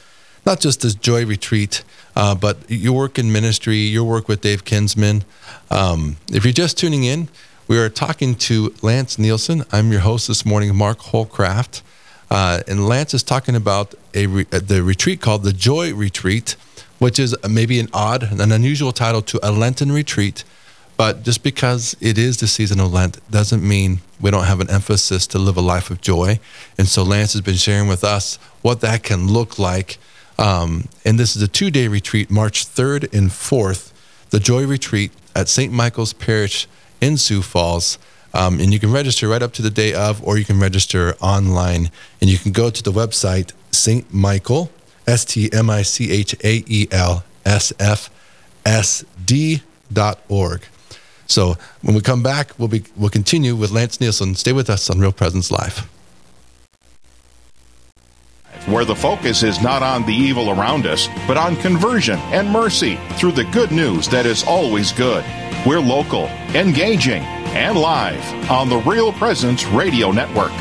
not 0.45 0.59
just 0.59 0.81
this 0.81 0.95
joy 0.95 1.25
retreat, 1.25 1.83
uh, 2.15 2.33
but 2.33 2.57
your 2.69 2.93
work 2.93 3.19
in 3.19 3.31
ministry, 3.31 3.77
your 3.77 4.03
work 4.03 4.27
with 4.27 4.41
Dave 4.41 4.65
Kinsman. 4.65 5.23
Um, 5.69 6.17
if 6.31 6.43
you're 6.45 6.53
just 6.53 6.77
tuning 6.77 7.03
in, 7.03 7.29
we 7.67 7.77
are 7.77 7.89
talking 7.89 8.33
to 8.35 8.73
Lance 8.81 9.19
Nielsen. 9.19 9.63
I'm 9.71 9.91
your 9.91 10.01
host 10.01 10.27
this 10.27 10.45
morning, 10.45 10.75
Mark 10.75 10.99
Holcraft, 10.99 11.81
uh, 12.31 12.61
and 12.67 12.87
Lance 12.87 13.13
is 13.13 13.21
talking 13.21 13.55
about 13.55 13.93
a 14.15 14.25
re- 14.25 14.43
the 14.45 14.81
retreat 14.81 15.21
called 15.21 15.43
the 15.43 15.53
Joy 15.53 15.93
Retreat, 15.93 16.55
which 16.99 17.19
is 17.19 17.35
maybe 17.49 17.79
an 17.79 17.89
odd, 17.93 18.23
and 18.23 18.39
an 18.39 18.51
unusual 18.51 18.91
title 18.91 19.21
to 19.23 19.39
a 19.41 19.51
Lenten 19.51 19.91
retreat 19.91 20.43
but 20.99 21.23
just 21.23 21.43
because 21.43 21.95
it 22.01 22.17
is 22.17 22.41
the 22.41 22.47
season 22.47 22.81
of 22.81 22.91
Lent 22.91 23.19
doesn't 23.31 23.65
mean 23.65 24.01
we 24.19 24.31
don't 24.31 24.43
have 24.43 24.59
an 24.59 24.69
emphasis 24.69 25.25
to 25.27 25.39
live 25.39 25.55
a 25.55 25.61
life 25.61 25.89
of 25.89 26.01
joy. 26.01 26.41
And 26.77 26.89
so 26.89 27.03
Lance 27.03 27.31
has 27.31 27.41
been 27.41 27.55
sharing 27.55 27.87
with 27.87 28.03
us 28.03 28.35
what 28.63 28.81
that 28.81 29.01
can 29.01 29.29
look 29.29 29.57
like. 29.57 29.97
Um, 30.37 30.89
and 31.05 31.17
this 31.17 31.37
is 31.37 31.41
a 31.41 31.47
two 31.47 31.71
day 31.71 31.87
retreat, 31.87 32.29
March 32.29 32.67
3rd 32.67 33.13
and 33.13 33.29
4th, 33.29 33.93
the 34.31 34.41
Joy 34.41 34.67
Retreat 34.67 35.13
at 35.33 35.47
St. 35.47 35.71
Michael's 35.71 36.11
Parish 36.11 36.67
in 36.99 37.15
Sioux 37.15 37.41
Falls. 37.41 37.97
Um, 38.33 38.59
and 38.59 38.73
you 38.73 38.79
can 38.81 38.91
register 38.91 39.29
right 39.29 39.41
up 39.41 39.53
to 39.53 39.61
the 39.61 39.69
day 39.69 39.93
of, 39.93 40.21
or 40.21 40.37
you 40.37 40.43
can 40.43 40.59
register 40.59 41.15
online. 41.21 41.91
And 42.19 42.29
you 42.29 42.37
can 42.37 42.51
go 42.51 42.69
to 42.69 42.83
the 42.83 42.91
website, 42.91 43.53
St. 43.71 44.13
Michael, 44.13 44.69
S 45.09 45.25
T 45.25 45.51
M 45.51 45.69
I 45.69 45.81
C 45.81 46.11
H 46.11 46.35
A 46.43 46.63
E 46.67 46.87
L 46.91 47.23
S 47.45 47.73
F 47.79 48.09
S 48.65 49.03
D 49.25 49.61
dot 49.91 50.19
org. 50.29 50.61
So 51.25 51.57
when 51.81 51.95
we 51.95 52.01
come 52.01 52.21
back, 52.23 52.57
we'll 52.59 52.67
be 52.67 52.83
we'll 52.95 53.09
continue 53.09 53.55
with 53.55 53.71
Lance 53.71 53.99
Nielsen. 53.99 54.35
Stay 54.35 54.53
with 54.53 54.69
us 54.69 54.89
on 54.89 54.99
Real 54.99 55.11
Presence 55.11 55.51
Live. 55.51 55.89
Where 58.67 58.85
the 58.85 58.95
focus 58.95 59.41
is 59.41 59.61
not 59.61 59.81
on 59.81 60.05
the 60.05 60.13
evil 60.13 60.51
around 60.51 60.85
us, 60.85 61.07
but 61.27 61.37
on 61.37 61.55
conversion 61.55 62.19
and 62.31 62.47
mercy 62.49 62.99
through 63.13 63.31
the 63.31 63.45
good 63.45 63.71
news 63.71 64.07
that 64.09 64.27
is 64.27 64.43
always 64.43 64.91
good. 64.91 65.25
We're 65.65 65.79
local, 65.79 66.25
engaging, 66.53 67.23
and 67.55 67.77
live 67.77 68.51
on 68.51 68.69
the 68.69 68.77
Real 68.77 69.11
Presence 69.13 69.65
Radio 69.65 70.11
Network. 70.11 70.51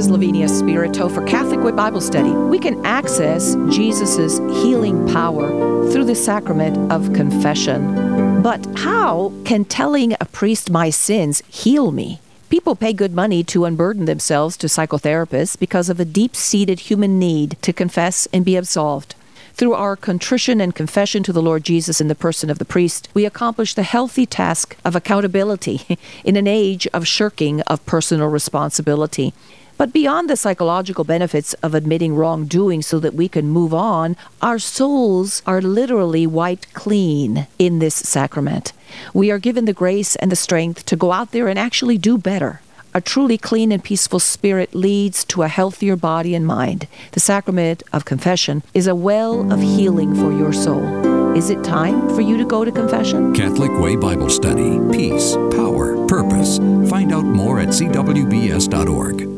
Is 0.00 0.08
Lavinia 0.08 0.48
Spirito 0.48 1.10
for 1.10 1.22
Catholic 1.26 1.60
Way 1.60 1.72
Bible 1.72 2.00
Study. 2.00 2.30
We 2.30 2.58
can 2.58 2.82
access 2.86 3.54
Jesus' 3.68 4.38
healing 4.62 5.06
power 5.08 5.50
through 5.92 6.06
the 6.06 6.14
sacrament 6.14 6.90
of 6.90 7.12
confession. 7.12 8.40
But 8.40 8.66
how 8.76 9.30
can 9.44 9.66
telling 9.66 10.14
a 10.14 10.24
priest 10.24 10.70
my 10.70 10.88
sins 10.88 11.42
heal 11.48 11.92
me? 11.92 12.18
People 12.48 12.76
pay 12.76 12.94
good 12.94 13.12
money 13.12 13.44
to 13.44 13.66
unburden 13.66 14.06
themselves 14.06 14.56
to 14.56 14.68
psychotherapists 14.68 15.58
because 15.58 15.90
of 15.90 16.00
a 16.00 16.06
deep 16.06 16.34
seated 16.34 16.80
human 16.80 17.18
need 17.18 17.58
to 17.60 17.70
confess 17.70 18.26
and 18.32 18.42
be 18.42 18.56
absolved. 18.56 19.14
Through 19.52 19.74
our 19.74 19.96
contrition 19.96 20.62
and 20.62 20.74
confession 20.74 21.22
to 21.24 21.32
the 21.34 21.42
Lord 21.42 21.62
Jesus 21.62 22.00
in 22.00 22.08
the 22.08 22.14
person 22.14 22.48
of 22.48 22.58
the 22.58 22.64
priest, 22.64 23.10
we 23.12 23.26
accomplish 23.26 23.74
the 23.74 23.82
healthy 23.82 24.24
task 24.24 24.78
of 24.82 24.96
accountability 24.96 25.98
in 26.24 26.36
an 26.36 26.46
age 26.46 26.86
of 26.94 27.06
shirking 27.06 27.60
of 27.62 27.84
personal 27.84 28.28
responsibility. 28.28 29.34
But 29.80 29.94
beyond 29.94 30.28
the 30.28 30.36
psychological 30.36 31.04
benefits 31.04 31.54
of 31.62 31.74
admitting 31.74 32.14
wrongdoing 32.14 32.82
so 32.82 33.00
that 33.00 33.14
we 33.14 33.30
can 33.30 33.48
move 33.48 33.72
on, 33.72 34.14
our 34.42 34.58
souls 34.58 35.40
are 35.46 35.62
literally 35.62 36.26
wiped 36.26 36.74
clean 36.74 37.46
in 37.58 37.78
this 37.78 37.94
sacrament. 37.94 38.74
We 39.14 39.30
are 39.30 39.38
given 39.38 39.64
the 39.64 39.72
grace 39.72 40.16
and 40.16 40.30
the 40.30 40.36
strength 40.36 40.84
to 40.84 40.96
go 40.96 41.12
out 41.12 41.30
there 41.30 41.48
and 41.48 41.58
actually 41.58 41.96
do 41.96 42.18
better. 42.18 42.60
A 42.92 43.00
truly 43.00 43.38
clean 43.38 43.72
and 43.72 43.82
peaceful 43.82 44.20
spirit 44.20 44.74
leads 44.74 45.24
to 45.24 45.44
a 45.44 45.48
healthier 45.48 45.96
body 45.96 46.34
and 46.34 46.46
mind. 46.46 46.86
The 47.12 47.20
sacrament 47.20 47.82
of 47.90 48.04
confession 48.04 48.62
is 48.74 48.86
a 48.86 48.94
well 48.94 49.50
of 49.50 49.62
healing 49.62 50.14
for 50.14 50.30
your 50.30 50.52
soul. 50.52 50.84
Is 51.34 51.48
it 51.48 51.64
time 51.64 52.06
for 52.10 52.20
you 52.20 52.36
to 52.36 52.44
go 52.44 52.66
to 52.66 52.70
confession? 52.70 53.32
Catholic 53.32 53.72
Way 53.80 53.96
Bible 53.96 54.28
Study. 54.28 54.78
Peace, 54.92 55.36
power, 55.52 56.06
purpose. 56.06 56.58
Find 56.90 57.14
out 57.14 57.24
more 57.24 57.60
at 57.60 57.68
cwbs.org. 57.68 59.29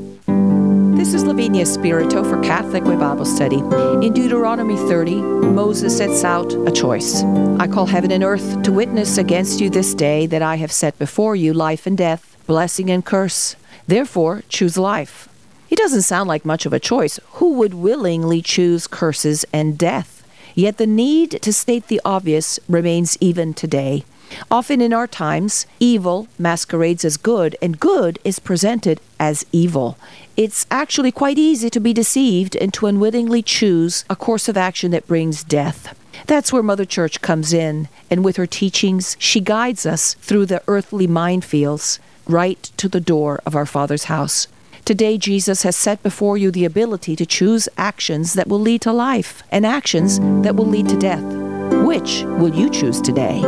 This 1.12 1.20
is 1.20 1.28
Lavinia 1.28 1.66
Spirito 1.66 2.24
for 2.24 2.40
Catholic 2.40 2.84
Way 2.84 2.96
Bible 2.96 3.26
Study. 3.26 3.58
In 3.58 4.14
Deuteronomy 4.14 4.78
30, 4.78 5.16
Moses 5.16 5.94
sets 5.98 6.24
out 6.24 6.50
a 6.66 6.70
choice. 6.70 7.22
I 7.58 7.66
call 7.66 7.84
heaven 7.84 8.10
and 8.10 8.24
earth 8.24 8.62
to 8.62 8.72
witness 8.72 9.18
against 9.18 9.60
you 9.60 9.68
this 9.68 9.94
day 9.94 10.24
that 10.24 10.40
I 10.40 10.56
have 10.56 10.72
set 10.72 10.98
before 10.98 11.36
you 11.36 11.52
life 11.52 11.86
and 11.86 11.98
death, 11.98 12.38
blessing 12.46 12.90
and 12.90 13.04
curse. 13.04 13.56
Therefore, 13.86 14.42
choose 14.48 14.78
life. 14.78 15.28
It 15.68 15.76
doesn't 15.76 16.00
sound 16.00 16.28
like 16.28 16.46
much 16.46 16.64
of 16.64 16.72
a 16.72 16.80
choice. 16.80 17.20
Who 17.32 17.52
would 17.58 17.74
willingly 17.74 18.40
choose 18.40 18.86
curses 18.86 19.44
and 19.52 19.76
death? 19.76 20.26
Yet 20.54 20.78
the 20.78 20.86
need 20.86 21.42
to 21.42 21.52
state 21.52 21.88
the 21.88 22.00
obvious 22.06 22.58
remains 22.70 23.18
even 23.20 23.52
today. 23.52 24.06
Often 24.50 24.80
in 24.80 24.92
our 24.92 25.06
times, 25.06 25.66
evil 25.80 26.28
masquerades 26.38 27.04
as 27.04 27.16
good, 27.16 27.56
and 27.62 27.80
good 27.80 28.18
is 28.24 28.38
presented 28.38 29.00
as 29.18 29.46
evil. 29.52 29.98
It's 30.36 30.66
actually 30.70 31.12
quite 31.12 31.38
easy 31.38 31.70
to 31.70 31.80
be 31.80 31.92
deceived 31.92 32.56
and 32.56 32.72
to 32.74 32.86
unwittingly 32.86 33.42
choose 33.42 34.04
a 34.08 34.16
course 34.16 34.48
of 34.48 34.56
action 34.56 34.90
that 34.92 35.06
brings 35.06 35.44
death. 35.44 35.98
That's 36.26 36.52
where 36.52 36.62
Mother 36.62 36.84
Church 36.84 37.20
comes 37.20 37.52
in, 37.52 37.88
and 38.10 38.24
with 38.24 38.36
her 38.36 38.46
teachings, 38.46 39.16
she 39.18 39.40
guides 39.40 39.84
us 39.86 40.14
through 40.14 40.46
the 40.46 40.62
earthly 40.66 41.06
minefields 41.06 41.98
right 42.26 42.62
to 42.76 42.88
the 42.88 43.00
door 43.00 43.40
of 43.44 43.56
our 43.56 43.66
Father's 43.66 44.04
house. 44.04 44.46
Today, 44.84 45.16
Jesus 45.16 45.62
has 45.62 45.76
set 45.76 46.02
before 46.02 46.36
you 46.36 46.50
the 46.50 46.64
ability 46.64 47.16
to 47.16 47.26
choose 47.26 47.68
actions 47.76 48.34
that 48.34 48.48
will 48.48 48.60
lead 48.60 48.80
to 48.82 48.92
life 48.92 49.42
and 49.50 49.64
actions 49.64 50.18
that 50.42 50.56
will 50.56 50.66
lead 50.66 50.88
to 50.88 50.98
death. 50.98 51.41
Which 51.72 52.22
will 52.24 52.54
you 52.54 52.70
choose 52.70 53.00
today? 53.00 53.40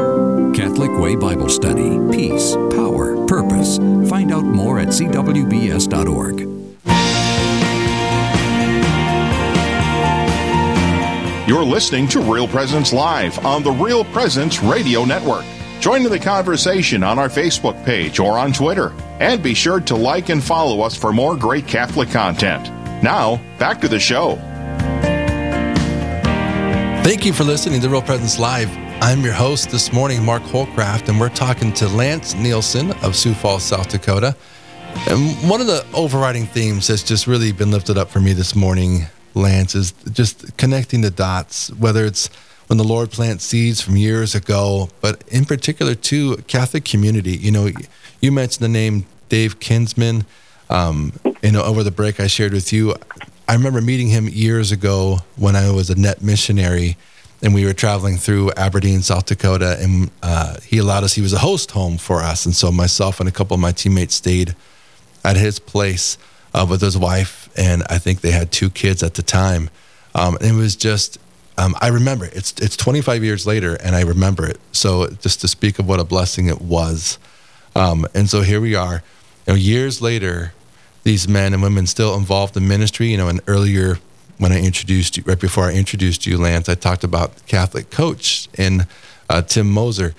Catholic 0.54 0.90
Way 0.98 1.16
Bible 1.16 1.48
Study. 1.48 1.98
Peace, 2.10 2.54
power, 2.74 3.26
purpose. 3.26 3.78
Find 4.08 4.32
out 4.32 4.44
more 4.44 4.78
at 4.78 4.88
cwbs.org. 4.88 6.40
You're 11.46 11.62
listening 11.64 12.08
to 12.08 12.20
Real 12.20 12.48
Presence 12.48 12.92
Live 12.94 13.44
on 13.44 13.62
the 13.62 13.70
Real 13.70 14.02
Presence 14.06 14.62
Radio 14.62 15.04
Network. 15.04 15.44
Join 15.78 16.02
in 16.06 16.10
the 16.10 16.18
conversation 16.18 17.02
on 17.02 17.18
our 17.18 17.28
Facebook 17.28 17.84
page 17.84 18.18
or 18.18 18.38
on 18.38 18.54
Twitter 18.54 18.94
And 19.20 19.42
be 19.42 19.52
sure 19.52 19.80
to 19.80 19.94
like 19.94 20.30
and 20.30 20.42
follow 20.42 20.80
us 20.80 20.96
for 20.96 21.12
more 21.12 21.36
great 21.36 21.66
Catholic 21.66 22.08
content. 22.08 22.70
Now, 23.02 23.38
back 23.58 23.82
to 23.82 23.88
the 23.88 24.00
show. 24.00 24.38
Thank 27.04 27.26
you 27.26 27.34
for 27.34 27.44
listening 27.44 27.82
to 27.82 27.90
Real 27.90 28.00
Presence 28.00 28.38
Live. 28.38 28.70
I'm 29.02 29.20
your 29.20 29.34
host 29.34 29.68
this 29.68 29.92
morning, 29.92 30.24
Mark 30.24 30.42
Holcraft, 30.44 31.10
and 31.10 31.20
we're 31.20 31.28
talking 31.28 31.70
to 31.74 31.86
Lance 31.86 32.34
Nielsen 32.34 32.92
of 33.02 33.14
Sioux 33.14 33.34
Falls, 33.34 33.62
South 33.62 33.90
Dakota. 33.90 34.34
And 35.10 35.34
one 35.46 35.60
of 35.60 35.66
the 35.66 35.84
overriding 35.92 36.46
themes 36.46 36.86
that's 36.86 37.02
just 37.02 37.26
really 37.26 37.52
been 37.52 37.70
lifted 37.70 37.98
up 37.98 38.08
for 38.08 38.20
me 38.20 38.32
this 38.32 38.56
morning, 38.56 39.02
Lance, 39.34 39.74
is 39.74 39.92
just 40.12 40.56
connecting 40.56 41.02
the 41.02 41.10
dots, 41.10 41.68
whether 41.74 42.06
it's 42.06 42.28
when 42.68 42.78
the 42.78 42.84
Lord 42.84 43.10
plants 43.10 43.44
seeds 43.44 43.82
from 43.82 43.98
years 43.98 44.34
ago, 44.34 44.88
but 45.02 45.22
in 45.28 45.44
particular 45.44 45.94
to 45.94 46.38
Catholic 46.48 46.86
community. 46.86 47.36
You 47.36 47.50
know, 47.50 47.68
you 48.22 48.32
mentioned 48.32 48.64
the 48.64 48.68
name 48.70 49.04
Dave 49.28 49.60
Kinsman. 49.60 50.24
Um, 50.70 51.12
you 51.42 51.52
know, 51.52 51.62
over 51.62 51.82
the 51.82 51.90
break 51.90 52.18
I 52.18 52.28
shared 52.28 52.54
with 52.54 52.72
you, 52.72 52.94
I 53.46 53.54
remember 53.54 53.82
meeting 53.82 54.08
him 54.08 54.28
years 54.28 54.72
ago 54.72 55.18
when 55.36 55.54
I 55.54 55.70
was 55.70 55.90
a 55.90 55.94
net 55.94 56.22
missionary 56.22 56.96
and 57.42 57.52
we 57.52 57.66
were 57.66 57.74
traveling 57.74 58.16
through 58.16 58.52
Aberdeen, 58.52 59.02
South 59.02 59.26
Dakota, 59.26 59.76
and 59.78 60.10
uh, 60.22 60.56
he 60.64 60.78
allowed 60.78 61.04
us. 61.04 61.12
He 61.12 61.20
was 61.20 61.34
a 61.34 61.38
host 61.38 61.72
home 61.72 61.98
for 61.98 62.20
us, 62.20 62.46
and 62.46 62.54
so 62.54 62.72
myself 62.72 63.20
and 63.20 63.28
a 63.28 63.32
couple 63.32 63.54
of 63.54 63.60
my 63.60 63.72
teammates 63.72 64.14
stayed 64.14 64.56
at 65.24 65.36
his 65.36 65.58
place 65.58 66.16
uh, 66.54 66.66
with 66.68 66.80
his 66.80 66.96
wife, 66.96 67.50
and 67.54 67.82
I 67.90 67.98
think 67.98 68.22
they 68.22 68.30
had 68.30 68.50
two 68.50 68.70
kids 68.70 69.02
at 69.02 69.14
the 69.14 69.22
time. 69.22 69.68
Um, 70.14 70.36
and 70.36 70.46
it 70.46 70.54
was 70.54 70.74
just, 70.74 71.18
um, 71.58 71.74
I 71.82 71.88
remember 71.88 72.24
it. 72.24 72.34
it's 72.34 72.54
it's 72.62 72.78
25 72.78 73.22
years 73.22 73.46
later, 73.46 73.74
and 73.74 73.94
I 73.94 74.02
remember 74.02 74.46
it. 74.46 74.58
So 74.72 75.08
just 75.08 75.42
to 75.42 75.48
speak 75.48 75.78
of 75.78 75.86
what 75.86 76.00
a 76.00 76.04
blessing 76.04 76.46
it 76.46 76.62
was, 76.62 77.18
um, 77.76 78.06
and 78.14 78.30
so 78.30 78.40
here 78.40 78.60
we 78.60 78.74
are, 78.74 79.02
you 79.46 79.52
know, 79.52 79.54
years 79.54 80.00
later, 80.00 80.54
these 81.04 81.28
men 81.28 81.52
and 81.54 81.62
women 81.62 81.86
still 81.86 82.16
involved 82.16 82.56
in 82.56 82.66
ministry. 82.66 83.08
You 83.08 83.18
know, 83.18 83.28
and 83.28 83.40
earlier 83.46 83.98
when 84.38 84.52
I 84.52 84.60
introduced 84.60 85.16
you, 85.16 85.22
right 85.26 85.38
before 85.38 85.64
I 85.64 85.74
introduced 85.74 86.26
you, 86.26 86.38
Lance, 86.38 86.68
I 86.68 86.74
talked 86.74 87.04
about 87.04 87.46
Catholic 87.46 87.90
coach 87.90 88.48
and 88.58 88.86
uh, 89.30 89.42
Tim 89.42 89.70
Moser. 89.70 90.14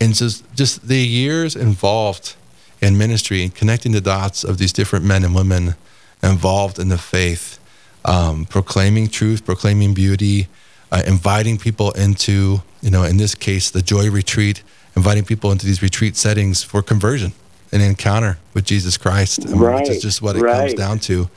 And 0.00 0.14
just, 0.14 0.44
just 0.54 0.86
the 0.86 0.98
years 0.98 1.56
involved 1.56 2.36
in 2.80 2.98
ministry 2.98 3.42
and 3.42 3.54
connecting 3.54 3.92
the 3.92 4.00
dots 4.00 4.44
of 4.44 4.58
these 4.58 4.72
different 4.72 5.04
men 5.04 5.24
and 5.24 5.34
women 5.34 5.74
involved 6.22 6.78
in 6.78 6.88
the 6.88 6.98
faith, 6.98 7.58
um, 8.04 8.44
proclaiming 8.44 9.08
truth, 9.08 9.44
proclaiming 9.44 9.94
beauty, 9.94 10.48
uh, 10.92 11.02
inviting 11.06 11.58
people 11.58 11.90
into, 11.92 12.62
you 12.82 12.90
know, 12.90 13.02
in 13.02 13.16
this 13.16 13.34
case, 13.34 13.70
the 13.70 13.82
Joy 13.82 14.10
Retreat, 14.10 14.62
inviting 14.94 15.24
people 15.24 15.50
into 15.50 15.66
these 15.66 15.82
retreat 15.82 16.16
settings 16.16 16.62
for 16.62 16.82
conversion 16.82 17.32
and 17.72 17.82
encounter 17.82 18.38
with 18.54 18.64
Jesus 18.64 18.96
Christ, 18.96 19.44
right, 19.48 19.80
which 19.80 19.90
is 19.90 20.02
just 20.02 20.22
what 20.22 20.36
it 20.36 20.42
right. 20.42 20.68
comes 20.68 20.74
down 20.74 20.98
to 21.00 21.28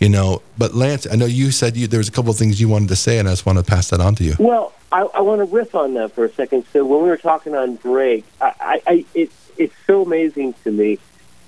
you 0.00 0.08
know 0.08 0.42
but 0.58 0.74
lance 0.74 1.06
i 1.12 1.14
know 1.14 1.24
you 1.24 1.52
said 1.52 1.76
you, 1.76 1.86
there 1.86 1.98
was 1.98 2.08
a 2.08 2.10
couple 2.10 2.28
of 2.28 2.36
things 2.36 2.60
you 2.60 2.68
wanted 2.68 2.88
to 2.88 2.96
say 2.96 3.16
and 3.20 3.28
i 3.28 3.30
just 3.30 3.46
want 3.46 3.56
to 3.56 3.64
pass 3.64 3.90
that 3.90 4.00
on 4.00 4.12
to 4.12 4.24
you 4.24 4.34
Well, 4.40 4.74
I, 4.94 5.00
I 5.14 5.20
want 5.22 5.40
to 5.40 5.44
riff 5.44 5.74
on 5.74 5.94
that 5.94 6.12
for 6.12 6.24
a 6.24 6.32
second. 6.32 6.66
So 6.72 6.84
when 6.84 7.02
we 7.02 7.08
were 7.08 7.16
talking 7.16 7.56
on 7.56 7.74
break, 7.74 8.24
I, 8.40 8.54
I, 8.60 8.82
I 8.86 9.04
it's 9.12 9.50
it's 9.58 9.74
so 9.88 10.02
amazing 10.02 10.54
to 10.62 10.70
me. 10.70 11.00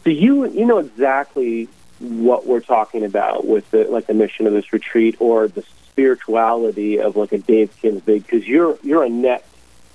So 0.02 0.11
you 0.11 0.49
you 0.50 0.66
know 0.66 0.78
exactly 0.78 1.68
what 2.00 2.45
we're 2.45 2.61
talking 2.61 3.04
about 3.04 3.47
with 3.47 3.71
the 3.71 3.85
like 3.85 4.06
the 4.06 4.14
mission 4.14 4.49
of 4.49 4.52
this 4.52 4.73
retreat 4.73 5.16
or 5.21 5.47
the 5.47 5.62
spirituality 5.62 6.99
of 6.99 7.14
like 7.14 7.30
a 7.30 7.38
Dave 7.38 7.71
Kinsman 7.80 8.18
because 8.18 8.49
you're 8.49 8.80
you're 8.83 9.04
a 9.04 9.09
net 9.09 9.47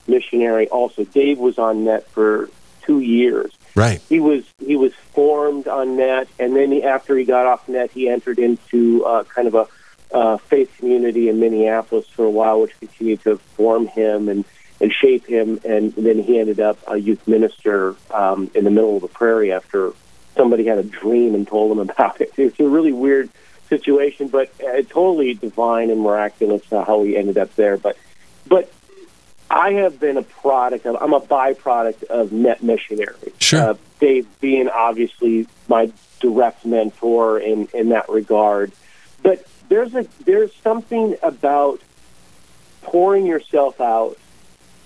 missionary 0.07 0.69
also. 0.69 1.03
Dave 1.03 1.37
was 1.37 1.59
on 1.59 1.83
net 1.83 2.07
for 2.07 2.49
two 2.83 3.01
years. 3.01 3.51
Right 3.75 4.01
He 4.09 4.19
was 4.19 4.43
he 4.59 4.75
was 4.75 4.93
formed 5.13 5.67
on 5.67 5.97
net, 5.97 6.27
and 6.39 6.55
then 6.55 6.71
he, 6.71 6.83
after 6.83 7.17
he 7.17 7.25
got 7.25 7.45
off 7.45 7.67
net, 7.67 7.91
he 7.91 8.09
entered 8.09 8.39
into 8.39 9.03
uh, 9.05 9.23
kind 9.23 9.47
of 9.47 9.55
a 9.55 9.67
uh, 10.13 10.37
faith 10.37 10.75
community 10.77 11.29
in 11.29 11.39
Minneapolis 11.39 12.07
for 12.07 12.25
a 12.25 12.29
while, 12.29 12.61
which 12.61 12.77
continued 12.79 13.21
to 13.23 13.37
form 13.37 13.87
him 13.87 14.29
and 14.29 14.45
and 14.79 14.91
shape 14.91 15.25
him. 15.27 15.59
And 15.63 15.93
then 15.93 16.19
he 16.19 16.39
ended 16.39 16.59
up 16.59 16.77
a 16.87 16.97
youth 16.97 17.27
minister 17.27 17.95
um, 18.11 18.49
in 18.55 18.63
the 18.63 18.71
middle 18.71 18.95
of 18.95 19.01
the 19.03 19.07
prairie 19.07 19.51
after 19.51 19.93
somebody 20.35 20.65
had 20.65 20.79
a 20.79 20.83
dream 20.83 21.35
and 21.35 21.47
told 21.47 21.71
him 21.71 21.79
about 21.89 22.21
it. 22.21 22.33
It's 22.37 22.59
a 22.59 22.67
really 22.67 22.91
weird 22.91 23.29
situation, 23.69 24.27
but 24.27 24.51
uh, 24.61 24.81
totally 24.89 25.33
divine 25.33 25.89
and 25.89 26.01
miraculous 26.01 26.61
uh, 26.73 26.83
how 26.83 27.03
he 27.03 27.15
ended 27.15 27.37
up 27.37 27.55
there. 27.55 27.77
But 27.77 27.97
but 28.47 28.71
I 29.51 29.73
have 29.73 29.99
been 29.99 30.15
a 30.15 30.23
product 30.23 30.85
of, 30.85 30.95
I'm 31.01 31.13
a 31.13 31.19
byproduct 31.19 32.03
of 32.03 32.31
net 32.31 32.63
missionary. 32.63 33.33
Sure. 33.39 33.71
Uh, 33.71 33.73
Dave 33.99 34.25
being 34.39 34.69
obviously 34.69 35.45
my 35.67 35.91
direct 36.21 36.65
mentor 36.65 37.37
in, 37.37 37.67
in 37.73 37.89
that 37.89 38.07
regard. 38.07 38.71
But 39.21 39.45
there's 39.67 39.93
a 39.93 40.07
there's 40.23 40.55
something 40.63 41.17
about 41.21 41.81
pouring 42.81 43.25
yourself 43.25 43.81
out 43.81 44.17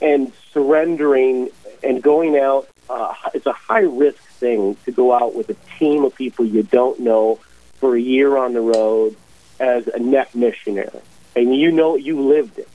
and 0.01 0.34
surrendering 0.51 1.51
and 1.84 2.01
going 2.01 2.36
out. 2.36 2.67
Uh, 2.89 3.13
it's 3.36 3.45
a 3.45 3.54
high 3.54 3.82
risk 3.82 4.21
thing 4.39 4.78
to 4.86 4.91
go 4.91 5.13
out 5.13 5.36
with 5.36 5.49
a 5.49 5.56
team 5.78 6.04
of 6.04 6.15
people 6.15 6.43
you 6.43 6.63
don't 6.63 6.99
know 6.99 7.39
for 7.75 7.95
a 7.95 8.01
year 8.01 8.36
on 8.36 8.54
the 8.54 8.62
road 8.62 9.15
as 9.60 9.88
a 9.88 9.99
net 9.99 10.34
missionary, 10.34 11.01
and 11.36 11.56
you 11.56 11.71
know 11.71 11.95
you 11.95 12.19
lived 12.19 12.58
it 12.58 12.67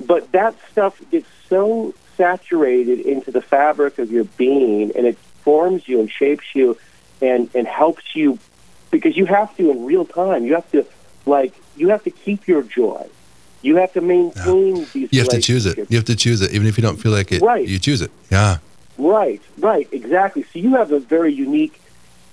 but 0.00 0.30
that 0.32 0.54
stuff 0.70 1.00
gets 1.10 1.28
so 1.48 1.94
saturated 2.16 3.00
into 3.00 3.30
the 3.30 3.42
fabric 3.42 3.98
of 3.98 4.10
your 4.10 4.24
being 4.24 4.92
and 4.96 5.06
it 5.06 5.18
forms 5.42 5.86
you 5.88 6.00
and 6.00 6.10
shapes 6.10 6.54
you 6.54 6.76
and 7.20 7.50
and 7.54 7.66
helps 7.66 8.14
you 8.14 8.38
because 8.90 9.16
you 9.16 9.26
have 9.26 9.54
to 9.56 9.70
in 9.70 9.84
real 9.84 10.04
time 10.04 10.44
you 10.44 10.54
have 10.54 10.70
to 10.70 10.86
like 11.26 11.52
you 11.76 11.88
have 11.88 12.02
to 12.04 12.10
keep 12.10 12.46
your 12.46 12.62
joy 12.62 13.06
you 13.62 13.76
have 13.76 13.92
to 13.92 14.00
maintain 14.00 14.86
these 14.92 15.12
you 15.12 15.20
have 15.20 15.28
to 15.28 15.40
choose 15.40 15.66
it 15.66 15.76
you 15.90 15.96
have 15.96 16.04
to 16.04 16.14
choose 16.16 16.40
it 16.40 16.52
even 16.52 16.66
if 16.66 16.76
you 16.78 16.82
don't 16.82 16.98
feel 16.98 17.12
like 17.12 17.32
it 17.32 17.42
Right. 17.42 17.66
you 17.66 17.78
choose 17.78 18.00
it 18.00 18.10
yeah 18.30 18.58
Right, 18.96 19.42
right, 19.58 19.88
exactly. 19.90 20.44
So 20.44 20.60
you 20.60 20.76
have 20.76 20.92
a 20.92 21.00
very 21.00 21.32
unique 21.34 21.80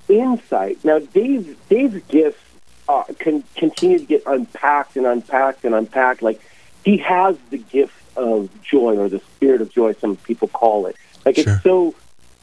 insight. 0.07 0.83
Now, 0.83 0.99
Dave, 0.99 1.57
Dave's 1.69 2.03
gifts 2.07 2.39
uh, 2.87 3.03
can 3.17 3.43
continue 3.55 3.97
to 3.99 4.05
get 4.05 4.23
unpacked 4.27 4.95
and 4.95 5.07
unpacked 5.07 5.65
and 5.65 5.73
unpacked. 5.73 6.21
Like 6.21 6.39
he 6.83 6.97
has 6.97 7.37
the 7.49 7.57
gift 7.57 7.93
of 8.15 8.49
joy, 8.61 8.97
or 8.97 9.09
the 9.09 9.19
spirit 9.35 9.61
of 9.61 9.71
joy, 9.71 9.93
some 9.93 10.15
people 10.17 10.47
call 10.47 10.87
it. 10.87 10.95
Like 11.25 11.35
Sure. 11.35 11.53
it's 11.53 11.63
so 11.63 11.95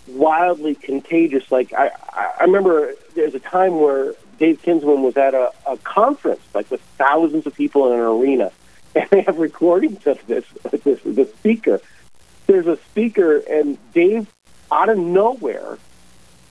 wildly 0.06 0.74
contagious. 0.74 1.50
Like 1.50 1.72
I, 1.72 1.90
I 2.12 2.44
remember 2.44 2.94
there's 3.14 3.34
a 3.34 3.40
time 3.40 3.80
where 3.80 4.14
Dave 4.38 4.62
Kinsman 4.62 5.02
was 5.02 5.16
at 5.16 5.34
a, 5.34 5.52
a 5.66 5.76
conference, 5.78 6.40
like 6.54 6.70
with 6.70 6.80
thousands 6.96 7.46
of 7.46 7.54
people 7.54 7.92
in 7.92 7.98
an 7.98 8.04
arena, 8.04 8.52
and 8.94 9.08
they 9.10 9.22
have 9.22 9.38
recordings 9.38 10.06
of 10.06 10.24
this, 10.26 10.44
this 10.84 11.00
the 11.02 11.26
speaker 11.38 11.80
there's 12.48 12.66
a 12.66 12.76
speaker 12.90 13.36
and 13.38 13.78
Dave 13.92 14.26
out 14.72 14.88
of 14.88 14.98
nowhere 14.98 15.78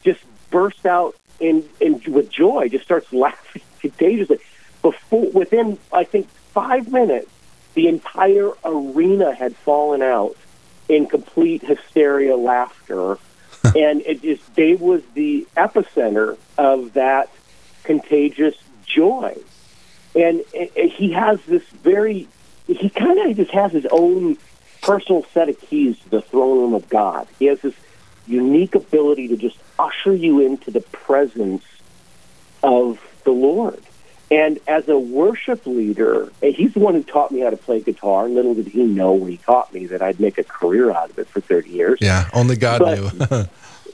just 0.04 0.22
bursts 0.50 0.86
out 0.86 1.16
in, 1.40 1.68
in 1.82 2.02
with 2.08 2.30
joy, 2.30 2.70
just 2.70 2.86
starts 2.86 3.12
laughing 3.12 3.64
contagiously. 3.82 4.38
Before 4.82 5.30
within 5.32 5.78
I 5.92 6.06
think 6.06 6.30
five 6.54 6.90
minutes, 6.90 7.30
the 7.78 7.88
entire 7.88 8.54
arena 8.66 9.36
had 9.36 9.56
fallen 9.58 10.02
out 10.02 10.36
in 10.90 11.06
complete 11.06 11.62
hysteria 11.62 12.36
laughter. 12.36 13.20
and 13.64 14.02
it 14.02 14.24
just 14.24 14.56
Dave 14.56 14.82
was 14.82 15.04
the 15.14 15.48
epicenter 15.56 16.38
of 16.58 16.94
that 16.94 17.30
contagious 17.84 18.56
joy. 18.84 19.38
And 20.16 20.44
he 20.52 21.12
has 21.12 21.40
this 21.46 21.62
very 21.84 22.28
he 22.66 22.90
kind 22.90 23.20
of 23.20 23.38
just 23.38 23.52
has 23.52 23.72
his 23.72 23.86
own 23.92 24.38
personal 24.82 25.24
set 25.32 25.48
of 25.48 25.62
keys 25.62 26.00
to 26.00 26.10
the 26.10 26.22
throne 26.24 26.58
room 26.58 26.74
of 26.74 26.90
God. 26.90 27.28
He 27.38 27.46
has 27.46 27.62
this 27.62 27.76
unique 28.26 28.74
ability 28.74 29.28
to 29.28 29.38
just 29.38 29.58
usher 29.78 30.16
you 30.16 30.40
into 30.40 30.72
the 30.72 30.82
presence 30.82 31.64
of 32.64 33.00
the 33.24 33.32
Lord. 33.32 33.84
And 34.30 34.60
as 34.68 34.90
a 34.90 34.98
worship 35.00 35.66
leader, 35.66 36.30
he's 36.42 36.74
the 36.74 36.80
one 36.82 36.96
who 36.96 37.04
taught 37.04 37.32
me 37.32 37.40
how 37.40 37.50
to 37.50 37.58
play 37.58 37.80
guitar. 37.80 38.28
Little 38.28 38.54
did 38.56 38.68
he 38.68 38.84
know 38.84 39.14
when 39.14 39.32
he 39.32 39.38
taught 39.38 39.74
me 39.74 39.86
that 39.88 40.02
I'd 40.02 40.20
make 40.20 40.38
a 40.38 40.44
career 40.44 40.92
out 40.92 41.10
of 41.12 41.18
it 41.20 41.28
for 41.28 41.40
30 41.40 41.70
years. 41.70 42.00
yeah 42.02 42.30
only 42.34 42.56
god 42.58 42.80
But- 42.80 43.32
knew 43.32 43.46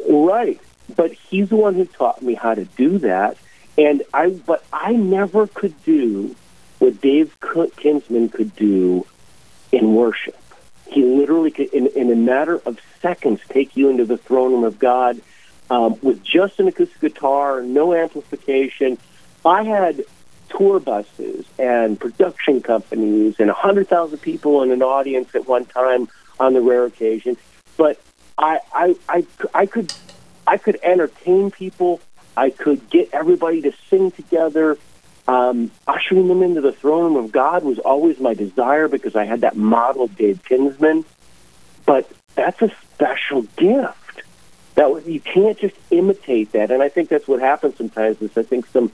Right. 0.28 0.60
But 0.96 1.14
he's 1.14 1.50
the 1.50 1.56
one 1.56 1.76
who 1.76 1.86
taught 1.86 2.22
me 2.22 2.34
how 2.34 2.54
to 2.56 2.66
do 2.66 2.98
that. 3.00 3.38
And 3.78 4.04
I, 4.14 4.30
but 4.32 4.64
I 4.74 4.92
never 4.94 5.48
could 5.48 5.82
do 5.84 6.36
what 6.80 7.00
Dave 7.00 7.36
Kinsman 7.78 8.30
could 8.30 8.56
do 8.56 9.06
in 9.72 9.96
worship. 9.96 10.38
He 10.88 11.02
literally 11.04 11.52
could, 11.52 11.74
in, 11.74 11.88
in 11.88 12.12
a 12.12 12.16
matter 12.16 12.62
of 12.66 12.80
seconds, 13.02 13.40
take 13.50 13.78
you 13.78 13.90
into 13.90 14.04
the 14.06 14.18
throne 14.18 14.52
room 14.52 14.64
of 14.66 14.78
God 14.78 15.22
um, 15.72 15.98
with 16.02 16.22
just 16.24 16.60
an 16.60 16.68
acoustic 16.68 17.00
guitar, 17.00 17.62
no 17.64 17.94
amplification. 17.96 18.98
I 19.46 19.64
had 19.64 20.04
tour 20.58 20.80
buses 20.80 21.46
and 21.58 22.00
production 22.00 22.62
companies 22.62 23.36
and 23.40 23.48
100,000 23.48 24.18
people 24.20 24.64
in 24.64 24.72
an 24.72 24.82
audience 24.82 25.34
at 25.36 25.48
one 25.48 25.66
time 25.66 26.08
on 26.40 26.54
the 26.54 26.62
rare 26.62 26.86
occasion. 26.86 27.38
But 27.78 28.00
I, 28.38 28.60
I, 28.74 28.96
I, 29.10 29.26
I 29.54 29.66
could 29.66 29.94
I 30.46 30.58
could 30.58 30.80
entertain 30.84 31.52
people. 31.52 32.02
I 32.36 32.50
could 32.50 32.90
get 32.90 33.10
everybody 33.14 33.62
to 33.62 33.74
sing 33.90 34.12
together. 34.12 34.78
Um, 35.26 35.72
ushering 35.88 36.28
them 36.28 36.44
into 36.44 36.60
the 36.60 36.74
throne 36.74 37.14
room 37.14 37.24
of 37.24 37.32
God 37.32 37.64
was 37.64 37.80
always 37.80 38.20
my 38.20 38.34
desire 38.34 38.90
because 38.90 39.16
I 39.16 39.24
had 39.24 39.42
that 39.42 39.56
model 39.56 40.08
Dave 40.08 40.44
Kinsman. 40.44 41.06
But 41.86 42.12
that's 42.36 42.62
a 42.62 42.72
special 42.94 43.44
gift. 43.56 44.24
That 44.76 45.08
you 45.08 45.20
can't 45.20 45.58
just 45.58 45.76
imitate 45.92 46.52
that, 46.54 46.72
and 46.72 46.82
I 46.82 46.90
think 46.90 47.08
that's 47.08 47.28
what 47.28 47.40
happens 47.40 47.78
sometimes. 47.78 48.22
Is 48.22 48.36
I 48.36 48.44
think 48.44 48.66
some 48.66 48.92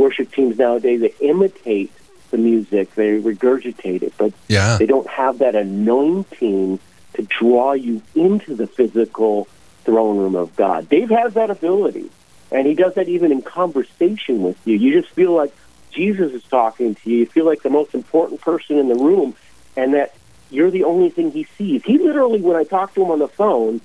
worship 0.00 0.32
teams 0.32 0.58
nowadays 0.58 1.00
they 1.00 1.14
imitate 1.20 1.92
the 2.30 2.38
music, 2.38 2.94
they 2.94 3.20
regurgitate 3.20 4.02
it, 4.02 4.14
but 4.16 4.32
Yeah. 4.48 4.76
they 4.78 4.86
don't 4.86 5.08
have 5.08 5.38
that 5.38 5.54
anointing 5.54 6.78
to 7.14 7.22
draw 7.22 7.72
you 7.72 8.00
into 8.14 8.54
the 8.54 8.66
physical 8.66 9.46
throne 9.84 10.16
room 10.18 10.34
of 10.36 10.54
God. 10.56 10.88
Dave 10.88 11.10
has 11.10 11.34
that 11.34 11.50
ability, 11.50 12.08
and 12.52 12.66
he 12.66 12.74
does 12.74 12.94
that 12.94 13.08
even 13.08 13.32
in 13.32 13.42
conversation 13.42 14.42
with 14.42 14.56
you. 14.64 14.76
You 14.76 15.00
just 15.00 15.12
feel 15.12 15.32
like 15.32 15.52
Jesus 15.90 16.32
is 16.32 16.44
talking 16.44 16.94
to 16.94 17.10
you. 17.10 17.18
You 17.18 17.26
feel 17.26 17.44
like 17.44 17.62
the 17.62 17.70
most 17.70 17.94
important 17.94 18.40
person 18.40 18.78
in 18.78 18.88
the 18.88 18.94
room, 18.94 19.34
and 19.76 19.94
that 19.94 20.14
you're 20.50 20.70
the 20.70 20.84
only 20.84 21.10
thing 21.10 21.30
he 21.32 21.44
sees. 21.58 21.82
He 21.84 21.98
literally, 21.98 22.40
when 22.40 22.56
I 22.56 22.64
talk 22.64 22.94
to 22.94 23.02
him 23.02 23.10
on 23.10 23.18
the 23.18 23.28
phone, 23.28 23.80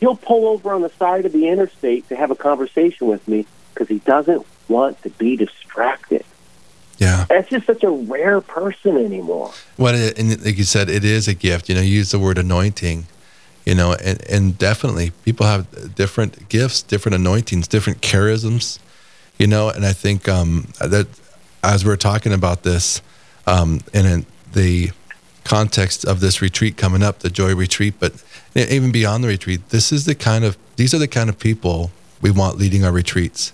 he'll 0.00 0.16
pull 0.16 0.48
over 0.48 0.72
on 0.72 0.82
the 0.82 0.90
side 0.98 1.24
of 1.24 1.32
the 1.32 1.48
interstate 1.48 2.08
to 2.08 2.16
have 2.16 2.30
a 2.30 2.36
conversation 2.36 3.06
with 3.06 3.26
me 3.28 3.46
because 3.72 3.88
he 3.88 3.98
doesn't 4.00 4.44
want 4.68 5.02
to 5.02 5.10
be 5.10 5.36
distracted. 5.36 6.24
Yeah. 6.98 7.26
That's 7.28 7.50
just 7.50 7.66
such 7.66 7.82
a 7.82 7.90
rare 7.90 8.40
person 8.40 8.96
anymore. 8.96 9.52
What 9.76 9.94
it, 9.94 10.18
and 10.18 10.44
like 10.44 10.56
you 10.56 10.64
said, 10.64 10.88
it 10.88 11.04
is 11.04 11.28
a 11.28 11.34
gift. 11.34 11.68
You 11.68 11.74
know, 11.74 11.80
you 11.80 11.94
use 11.94 12.10
the 12.10 12.18
word 12.18 12.38
anointing. 12.38 13.06
You 13.64 13.74
know, 13.74 13.94
and, 13.94 14.24
and 14.30 14.56
definitely 14.56 15.10
people 15.24 15.44
have 15.44 15.94
different 15.96 16.48
gifts, 16.48 16.82
different 16.82 17.16
anointings, 17.16 17.66
different 17.66 18.00
charisms. 18.00 18.78
You 19.38 19.48
know, 19.48 19.68
and 19.68 19.84
I 19.84 19.92
think 19.92 20.28
um, 20.28 20.68
that 20.80 21.08
as 21.64 21.84
we're 21.84 21.96
talking 21.96 22.32
about 22.32 22.62
this, 22.62 23.02
um, 23.46 23.80
and 23.92 24.06
in 24.06 24.26
the 24.52 24.92
context 25.44 26.04
of 26.04 26.20
this 26.20 26.40
retreat 26.40 26.76
coming 26.76 27.02
up, 27.02 27.18
the 27.18 27.28
Joy 27.28 27.54
Retreat, 27.54 27.94
but 28.00 28.22
even 28.54 28.92
beyond 28.92 29.24
the 29.24 29.28
retreat, 29.28 29.68
this 29.70 29.92
is 29.92 30.06
the 30.06 30.14
kind 30.14 30.44
of 30.44 30.56
these 30.76 30.94
are 30.94 30.98
the 30.98 31.08
kind 31.08 31.28
of 31.28 31.38
people 31.38 31.90
we 32.22 32.30
want 32.30 32.56
leading 32.56 32.84
our 32.84 32.92
retreats 32.92 33.52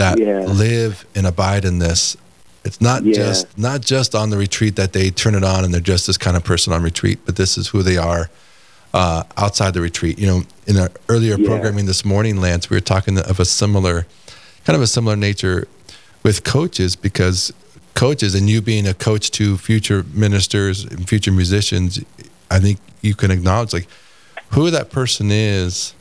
that 0.00 0.18
Yeah. 0.18 0.40
live 0.46 1.04
and 1.14 1.26
abide 1.26 1.64
in 1.64 1.78
this. 1.78 2.16
It's 2.64 2.80
not 2.80 3.04
Yeah. 3.04 3.12
just 3.14 3.46
not 3.56 3.80
just 3.82 4.14
on 4.14 4.30
the 4.30 4.36
retreat 4.36 4.76
that 4.76 4.92
they 4.92 5.10
turn 5.10 5.34
it 5.34 5.44
on 5.44 5.64
and 5.64 5.72
they're 5.72 5.80
just 5.94 6.06
this 6.06 6.18
kind 6.18 6.36
of 6.36 6.44
person 6.44 6.72
on 6.72 6.82
retreat, 6.82 7.18
but 7.24 7.36
this 7.36 7.56
is 7.56 7.68
who 7.68 7.82
they 7.82 7.96
are 7.96 8.28
uh, 8.92 9.22
outside 9.36 9.72
the 9.72 9.80
retreat. 9.80 10.18
You 10.18 10.26
know, 10.26 10.42
in 10.66 10.76
our 10.76 10.90
earlier 11.08 11.36
Yeah. 11.38 11.46
programming 11.46 11.86
this 11.86 12.04
morning, 12.04 12.40
Lance, 12.40 12.68
we 12.68 12.76
were 12.76 12.80
talking 12.80 13.18
of 13.18 13.38
a 13.38 13.44
similar, 13.44 14.04
kind 14.64 14.74
of 14.74 14.82
a 14.82 14.86
similar 14.88 15.14
nature 15.16 15.68
with 16.24 16.42
coaches 16.42 16.96
because 16.96 17.52
coaches 17.94 18.34
and 18.34 18.50
you 18.50 18.60
being 18.60 18.88
a 18.88 18.94
coach 18.94 19.30
to 19.32 19.56
future 19.58 20.04
ministers 20.12 20.82
and 20.84 21.08
future 21.08 21.30
musicians, 21.30 22.00
I 22.50 22.58
think 22.58 22.78
you 23.00 23.14
can 23.14 23.30
acknowledge 23.30 23.72
like 23.72 23.86
who 24.50 24.70
that 24.72 24.90
person 24.90 25.30
is 25.30 25.94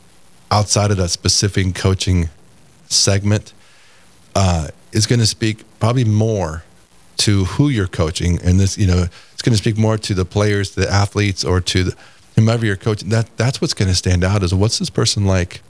outside 0.50 0.90
of 0.90 0.98
that 0.98 1.10
specific 1.10 1.76
coaching 1.76 2.30
segment 2.90 3.54
uh, 4.40 4.70
is 4.94 5.06
going 5.06 5.20
to 5.20 5.26
speak 5.26 5.66
probably 5.82 6.06
more 6.06 6.64
to 7.18 7.44
who 7.44 7.68
you're 7.68 7.88
coaching, 7.88 8.40
and 8.42 8.58
this, 8.58 8.78
you 8.78 8.88
know, 8.88 9.06
it's 9.34 9.42
going 9.42 9.52
to 9.52 9.58
speak 9.58 9.78
more 9.78 9.98
to 9.98 10.14
the 10.14 10.24
players, 10.24 10.76
the 10.76 10.90
athletes, 10.90 11.44
or 11.44 11.60
to 11.60 11.84
the, 11.84 11.96
whomever 12.36 12.66
you're 12.66 12.78
coaching. 12.78 13.10
That 13.10 13.36
that's 13.36 13.60
what's 13.60 13.74
going 13.74 13.90
to 13.90 13.96
stand 13.96 14.24
out 14.24 14.42
is 14.42 14.56
what's 14.56 14.80
this 14.80 14.90
person 14.90 15.26
like 15.26 15.62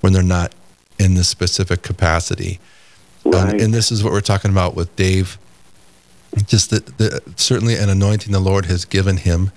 when 0.00 0.12
they're 0.12 0.24
not 0.24 0.52
in 0.98 1.14
this 1.14 1.28
specific 1.28 1.82
capacity. 1.82 2.58
Right. 3.24 3.52
And, 3.52 3.60
and 3.60 3.74
this 3.74 3.92
is 3.92 4.02
what 4.02 4.12
we're 4.12 4.20
talking 4.20 4.50
about 4.50 4.74
with 4.74 4.94
Dave. 4.96 5.38
Just 6.46 6.70
that 6.70 6.98
the, 6.98 7.22
certainly 7.36 7.76
an 7.76 7.88
anointing 7.88 8.32
the 8.32 8.40
Lord 8.40 8.66
has 8.66 8.84
given 8.84 9.18
him, 9.18 9.52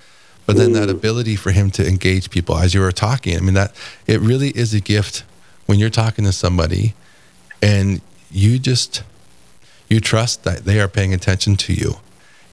but 0.45 0.57
then 0.57 0.73
that 0.73 0.89
ability 0.89 1.35
for 1.35 1.51
him 1.51 1.71
to 1.71 1.87
engage 1.87 2.29
people 2.29 2.55
as 2.57 2.75
you 2.75 2.81
were 2.81 2.91
talking. 2.91 3.35
I 3.35 3.39
mean, 3.39 3.55
that 3.55 3.73
it 4.05 4.21
really 4.21 4.49
is 4.49 4.75
a 4.75 4.79
gift 4.79 5.23
when 5.65 5.79
you're 5.79 5.89
talking 5.89 6.23
to 6.25 6.31
somebody 6.31 6.93
and 7.61 8.01
you 8.31 8.59
just 8.59 9.03
you 9.89 9.99
trust 9.99 10.43
that 10.43 10.65
they 10.65 10.79
are 10.79 10.87
paying 10.87 11.13
attention 11.13 11.55
to 11.57 11.73
you. 11.73 11.95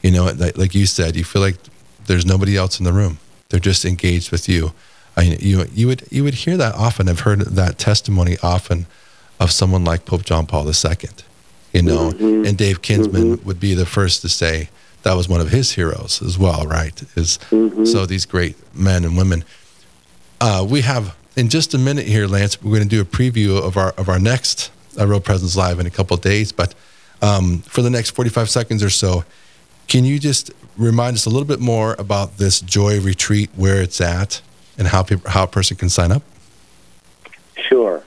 You 0.03 0.11
know, 0.11 0.25
like, 0.27 0.57
like 0.57 0.75
you 0.75 0.87
said, 0.87 1.17
you 1.17 1.25
feel 1.25 1.43
like 1.43 1.57
there's 2.07 2.25
nobody 2.25 2.57
else 2.57 2.79
in 2.79 2.85
the 2.85 2.93
room. 2.93 3.19
They're 3.49 3.61
just 3.61 3.85
engaged 3.85 4.31
with 4.33 4.49
you. 4.49 4.73
I, 5.17 5.23
you 5.23 5.65
you 5.73 5.87
would 5.87 6.07
you 6.11 6.25
would 6.25 6.35
hear 6.35 6.57
that 6.57 6.75
often. 6.75 7.09
I've 7.09 7.21
heard 7.21 7.41
that 7.41 7.79
testimony 7.79 8.37
often 8.43 8.87
of 9.41 9.51
someone 9.51 9.85
like 9.85 10.05
Pope 10.05 10.25
John 10.25 10.47
Paul 10.47 10.67
II. 10.67 10.95
You 11.73 11.83
know, 11.83 12.11
mm-hmm. 12.11 12.47
and 12.47 12.57
Dave 12.57 12.81
Kinsman 12.81 13.37
mm-hmm. 13.37 13.47
would 13.47 13.61
be 13.61 13.75
the 13.75 13.87
first 13.87 14.23
to 14.23 14.29
say 14.29 14.71
that 15.03 15.15
was 15.15 15.29
one 15.29 15.41
of 15.41 15.51
his 15.51 15.73
heroes 15.73 16.23
as 16.23 16.39
well, 16.39 16.67
right? 16.67 17.01
Is 17.17 17.39
mm-hmm. 17.51 17.85
so 17.85 18.07
these 18.07 18.25
great 18.27 18.57
men 18.75 19.05
and 19.05 19.17
women. 19.17 19.45
Uh, 20.41 20.67
we 20.69 20.83
have 20.83 21.17
in 21.37 21.49
just 21.49 21.75
a 21.75 21.79
minute 21.79 22.07
here, 22.07 22.27
Lance. 22.27 22.63
We're 22.63 22.77
going 22.77 22.89
to 22.89 22.89
do 22.89 23.01
a 23.01 23.05
preview 23.05 23.63
of 23.63 23.77
our 23.77 23.91
of 23.93 24.09
our 24.09 24.19
next 24.19 24.71
uh, 24.99 25.07
Real 25.07 25.21
Presence 25.21 25.57
Live 25.57 25.79
in 25.79 25.87
a 25.87 25.91
couple 25.91 26.15
of 26.15 26.23
days, 26.23 26.53
but 26.53 26.75
um, 27.23 27.59
for 27.61 27.83
the 27.83 27.91
next 27.91 28.11
45 28.11 28.51
seconds 28.51 28.83
or 28.83 28.91
so, 28.91 29.25
can 29.89 30.05
you 30.05 30.19
just 30.19 30.51
remind 30.77 31.15
us 31.15 31.27
a 31.27 31.31
little 31.31 31.47
bit 31.47 31.61
more 31.61 31.95
about 31.99 32.39
this 32.39 32.61
Joy 32.61 33.01
Retreat, 33.01 33.51
where 33.57 33.81
it's 33.81 34.01
at, 34.01 34.43
and 34.77 34.89
how 34.89 35.03
people, 35.03 35.31
how 35.31 35.45
a 35.45 35.47
person 35.47 35.77
can 35.77 35.89
sign 35.89 36.13
up? 36.13 36.23
Sure. 37.57 38.03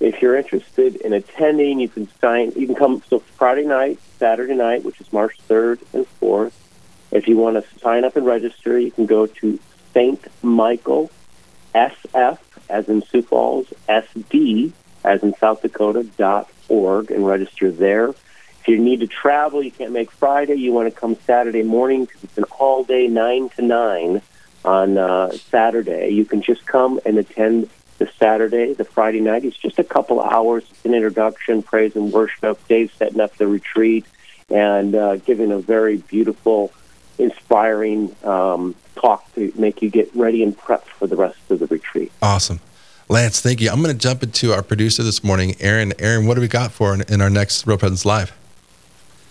If 0.00 0.22
you're 0.22 0.36
interested 0.36 0.96
in 0.96 1.12
attending, 1.12 1.80
you 1.80 1.88
can 1.88 2.08
sign. 2.20 2.52
You 2.56 2.66
can 2.66 2.74
come. 2.74 3.02
So 3.08 3.18
Friday 3.18 3.64
night, 3.64 3.98
Saturday 4.18 4.54
night, 4.54 4.84
which 4.84 5.00
is 5.00 5.12
March 5.12 5.36
3rd 5.48 5.80
and 5.92 6.06
4th. 6.20 6.52
If 7.10 7.26
you 7.26 7.36
want 7.36 7.62
to 7.62 7.78
sign 7.78 8.04
up 8.04 8.16
and 8.16 8.26
register, 8.26 8.78
you 8.78 8.90
can 8.90 9.06
go 9.06 9.26
to 9.26 9.58
Saint 9.94 10.24
Michael 10.42 11.10
SF, 11.74 12.38
as 12.68 12.88
in 12.88 13.02
Sioux 13.02 13.22
Falls, 13.22 13.66
SD, 13.88 14.72
as 15.04 15.22
in 15.22 15.34
South 15.36 15.62
Dakota 15.62 16.04
dot 16.16 16.48
org, 16.68 17.10
and 17.10 17.26
register 17.26 17.70
there. 17.70 18.08
If 18.08 18.68
you 18.68 18.78
need 18.78 19.00
to 19.00 19.06
travel, 19.06 19.62
you 19.62 19.70
can't 19.70 19.92
make 19.92 20.10
Friday. 20.10 20.54
You 20.54 20.72
want 20.72 20.92
to 20.92 21.00
come 21.00 21.16
Saturday 21.26 21.62
morning 21.62 22.04
because 22.04 22.24
it's 22.24 22.38
an 22.38 22.44
all 22.58 22.84
day 22.84 23.06
nine 23.06 23.48
to 23.50 23.62
nine 23.62 24.22
on 24.64 24.98
uh, 24.98 25.32
Saturday. 25.32 26.10
You 26.10 26.24
can 26.24 26.42
just 26.42 26.66
come 26.66 27.00
and 27.06 27.16
attend 27.18 27.70
the 27.98 28.10
Saturday, 28.18 28.74
the 28.74 28.84
Friday 28.84 29.20
night. 29.20 29.44
It's 29.44 29.56
just 29.56 29.78
a 29.78 29.84
couple 29.84 30.20
of 30.20 30.30
hours. 30.32 30.64
An 30.84 30.94
introduction, 30.94 31.62
praise 31.62 31.96
and 31.96 32.12
worship. 32.12 32.58
Dave 32.68 32.92
setting 32.96 33.20
up 33.20 33.36
the 33.36 33.46
retreat 33.46 34.04
and 34.50 34.94
uh, 34.94 35.16
giving 35.16 35.50
a 35.50 35.58
very 35.58 35.96
beautiful, 35.96 36.72
inspiring 37.18 38.14
um, 38.24 38.74
talk 38.94 39.32
to 39.34 39.52
make 39.56 39.82
you 39.82 39.90
get 39.90 40.14
ready 40.14 40.42
and 40.42 40.56
prepped 40.56 40.86
for 40.86 41.06
the 41.06 41.16
rest 41.16 41.38
of 41.50 41.58
the 41.58 41.66
retreat. 41.66 42.12
Awesome. 42.22 42.60
Lance, 43.10 43.40
thank 43.40 43.62
you. 43.62 43.70
I'm 43.70 43.82
going 43.82 43.96
to 43.96 43.98
jump 43.98 44.22
into 44.22 44.52
our 44.52 44.62
producer 44.62 45.02
this 45.02 45.24
morning, 45.24 45.56
Aaron. 45.60 45.94
Aaron, 45.98 46.26
what 46.26 46.34
do 46.34 46.42
we 46.42 46.48
got 46.48 46.72
for 46.72 46.92
in, 46.92 47.00
in 47.08 47.22
our 47.22 47.30
next 47.30 47.66
Real 47.66 47.78
Presence 47.78 48.04
Live? 48.04 48.34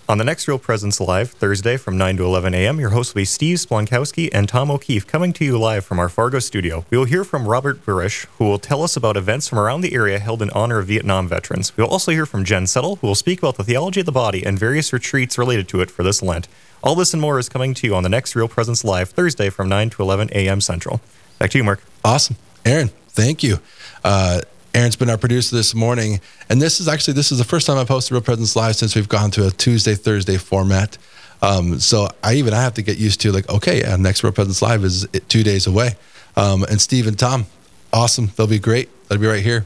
On 0.10 0.18
the 0.18 0.24
next 0.24 0.48
Real 0.48 0.58
Presence 0.58 1.00
Live, 1.00 1.30
Thursday 1.30 1.78
from 1.78 1.96
9 1.96 2.18
to 2.18 2.24
11 2.24 2.56
a.m., 2.56 2.80
your 2.80 2.90
hosts 2.90 3.14
will 3.14 3.20
be 3.20 3.26
Steve 3.26 3.58
Splonskowski 3.58 4.30
and 4.34 4.50
Tom 4.50 4.72
O'Keefe 4.72 5.06
coming 5.06 5.32
to 5.34 5.46
you 5.46 5.60
live 5.60 5.86
from 5.86 6.00
our 6.00 6.10
Fargo 6.10 6.40
studio. 6.40 6.86
We 6.90 6.98
will 6.98 7.06
hear 7.06 7.24
from 7.24 7.48
Robert 7.48 7.86
Burish, 7.86 8.26
who 8.40 8.46
will 8.46 8.58
tell 8.58 8.82
us 8.82 8.98
about 8.98 9.16
events 9.16 9.48
from 9.48 9.60
around 9.60 9.82
the 9.82 9.94
area 9.94 10.18
held 10.18 10.42
in 10.42 10.50
honor 10.52 10.80
of 10.80 10.88
Vietnam 10.88 11.28
veterans. 11.28 11.78
We 11.78 11.84
will 11.84 11.92
also 11.92 12.12
hear 12.12 12.26
from 12.26 12.46
Jen 12.46 12.66
Settle, 12.66 12.96
who 12.96 13.06
will 13.06 13.16
speak 13.16 13.40
about 13.40 13.58
the 13.58 13.64
theology 13.64 14.00
of 14.00 14.08
the 14.08 14.12
body 14.12 14.44
and 14.44 14.58
various 14.58 14.92
retreats 14.92 15.38
related 15.38 15.68
to 15.68 15.82
it 15.82 15.92
for 15.92 16.02
this 16.02 16.24
Lent. 16.24 16.48
All 16.84 16.96
this 16.96 17.14
and 17.14 17.22
more 17.22 17.38
is 17.38 17.48
coming 17.48 17.76
to 17.76 17.86
you 17.86 17.94
on 17.94 18.02
the 18.02 18.10
next 18.10 18.36
Real 18.36 18.48
Presence 18.48 18.84
Live, 18.84 19.12
Thursday 19.12 19.52
from 19.52 19.70
9 19.70 19.92
to 19.92 20.02
11 20.02 20.30
a.m. 20.32 20.62
Central. 20.62 21.00
Back 21.38 21.52
to 21.52 21.60
you, 21.60 21.64
Mark. 21.64 21.84
Awesome. 22.04 22.38
Aaron, 22.66 22.90
thank 23.18 23.42
you. 23.42 23.60
Uh, 24.04 24.42
Aaron's 24.76 24.96
been 24.96 25.10
our 25.10 25.18
producer 25.18 25.56
this 25.56 25.74
morning, 25.74 26.22
and 26.50 26.62
this 26.62 26.80
is 26.80 26.88
actually 26.88 27.16
this 27.16 27.32
is 27.32 27.40
the 27.40 27.44
first 27.44 27.66
time 27.66 27.78
I've 27.78 27.88
hosted 27.88 28.12
Real 28.12 28.22
Presence 28.22 28.56
Live 28.56 28.76
since 28.76 28.96
we've 28.96 29.10
gone 29.10 29.32
to 29.32 29.48
a 29.48 29.50
Tuesday 29.50 29.96
Thursday 29.96 30.38
format. 30.38 31.00
Um, 31.42 31.80
so 31.80 32.08
I 32.24 32.36
even 32.36 32.54
I 32.54 32.62
have 32.62 32.76
to 32.76 32.84
get 32.84 33.00
used 33.00 33.20
to 33.22 33.32
like 33.32 33.50
okay, 33.50 33.80
yeah, 33.82 33.96
next 33.96 34.24
Real 34.24 34.32
Presence 34.32 34.62
Live 34.62 34.84
is 34.84 35.08
two 35.30 35.44
days 35.44 35.66
away. 35.66 35.96
Um, 36.36 36.64
and 36.64 36.80
Steve 36.80 37.08
and 37.08 37.18
Tom, 37.18 37.48
awesome, 37.92 38.32
they'll 38.36 38.46
be 38.46 38.60
great. 38.60 38.90
They'll 39.08 39.18
be 39.18 39.26
right 39.26 39.44
here. 39.44 39.66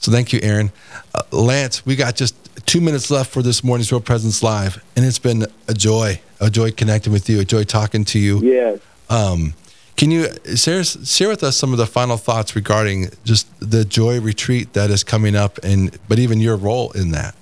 So 0.00 0.10
thank 0.10 0.32
you, 0.32 0.40
Aaron. 0.42 0.72
Uh, 1.14 1.22
Lance, 1.32 1.84
we 1.84 1.96
got 1.96 2.16
just 2.16 2.34
two 2.64 2.80
minutes 2.80 3.10
left 3.10 3.30
for 3.30 3.42
this 3.42 3.62
morning's 3.62 3.92
Real 3.92 4.00
Presence 4.00 4.42
Live, 4.42 4.82
and 4.96 5.04
it's 5.04 5.18
been 5.18 5.44
a 5.68 5.74
joy, 5.74 6.18
a 6.40 6.48
joy 6.48 6.70
connecting 6.70 7.12
with 7.12 7.28
you, 7.28 7.40
a 7.40 7.44
joy 7.44 7.64
talking 7.64 8.06
to 8.06 8.18
you. 8.18 8.40
Yes. 8.40 8.80
Um, 9.10 9.52
can 9.96 10.10
you 10.10 10.28
share, 10.56 10.84
share 10.84 11.28
with 11.28 11.42
us 11.42 11.56
some 11.56 11.72
of 11.72 11.78
the 11.78 11.86
final 11.86 12.16
thoughts 12.16 12.54
regarding 12.54 13.08
just 13.24 13.46
the 13.60 13.84
joy 13.84 14.20
retreat 14.20 14.72
that 14.74 14.90
is 14.90 15.02
coming 15.04 15.34
up, 15.34 15.58
and 15.62 15.98
but 16.08 16.18
even 16.18 16.40
your 16.40 16.56
role 16.56 16.90
in 16.92 17.10
that? 17.12 17.34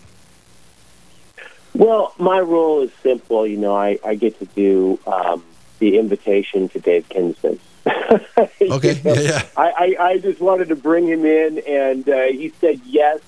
Well, 1.74 2.14
my 2.18 2.38
role 2.40 2.82
is 2.82 2.92
simple. 3.02 3.46
You 3.46 3.56
know, 3.56 3.74
I, 3.76 3.98
I 4.04 4.14
get 4.14 4.38
to 4.38 4.46
do 4.46 4.98
um, 5.06 5.42
the 5.80 5.98
invitation 5.98 6.68
to 6.70 6.80
Dave 6.80 7.08
Kinsman. 7.08 7.58
Okay, 8.60 8.94
You 8.94 9.02
know, 9.04 9.14
yeah, 9.14 9.20
yeah. 9.20 9.42
I, 9.56 9.96
I, 9.98 10.04
I 10.10 10.18
just 10.18 10.40
wanted 10.40 10.68
to 10.68 10.76
bring 10.76 11.06
him 11.08 11.24
in, 11.26 11.58
and 11.66 12.08
uh, 12.08 12.22
he 12.24 12.52
said 12.60 12.80
yes, 12.84 13.20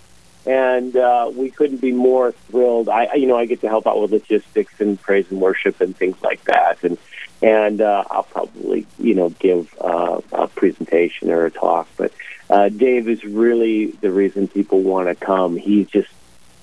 and 0.47 0.97
uh, 0.97 1.31
we 1.35 1.51
couldn't 1.51 1.79
be 1.81 1.91
more 1.93 2.33
thrilled. 2.33 2.89
I, 2.89 3.07
I- 3.07 3.15
you 3.15 3.27
know, 3.27 3.37
I 3.37 3.47
get 3.47 3.61
to 3.63 3.69
help 3.69 3.87
out 3.87 4.01
with 4.01 4.13
logistics 4.13 4.81
and 4.81 5.01
praise 5.01 5.27
and 5.31 5.41
worship 5.41 5.81
and 5.81 5.97
things 5.97 6.17
like 6.23 6.43
that, 6.45 6.83
and 6.85 6.97
and 7.43 7.81
uh, 7.81 8.05
I'll 8.11 8.23
probably, 8.23 8.87
you 8.99 9.15
know, 9.15 9.31
give 9.31 9.75
uh, 9.81 10.21
a 10.33 10.49
presentation 10.49 11.31
or 11.31 11.47
a 11.47 11.51
talk. 11.51 11.89
But 11.97 12.13
uh, 12.49 12.69
Dave 12.69 13.09
is 13.09 13.25
really 13.25 13.87
the 13.87 14.11
reason 14.11 14.49
people 14.49 14.83
want 14.83 15.09
to 15.09 15.15
come. 15.15 15.57
He's 15.57 15.89
just 15.89 16.09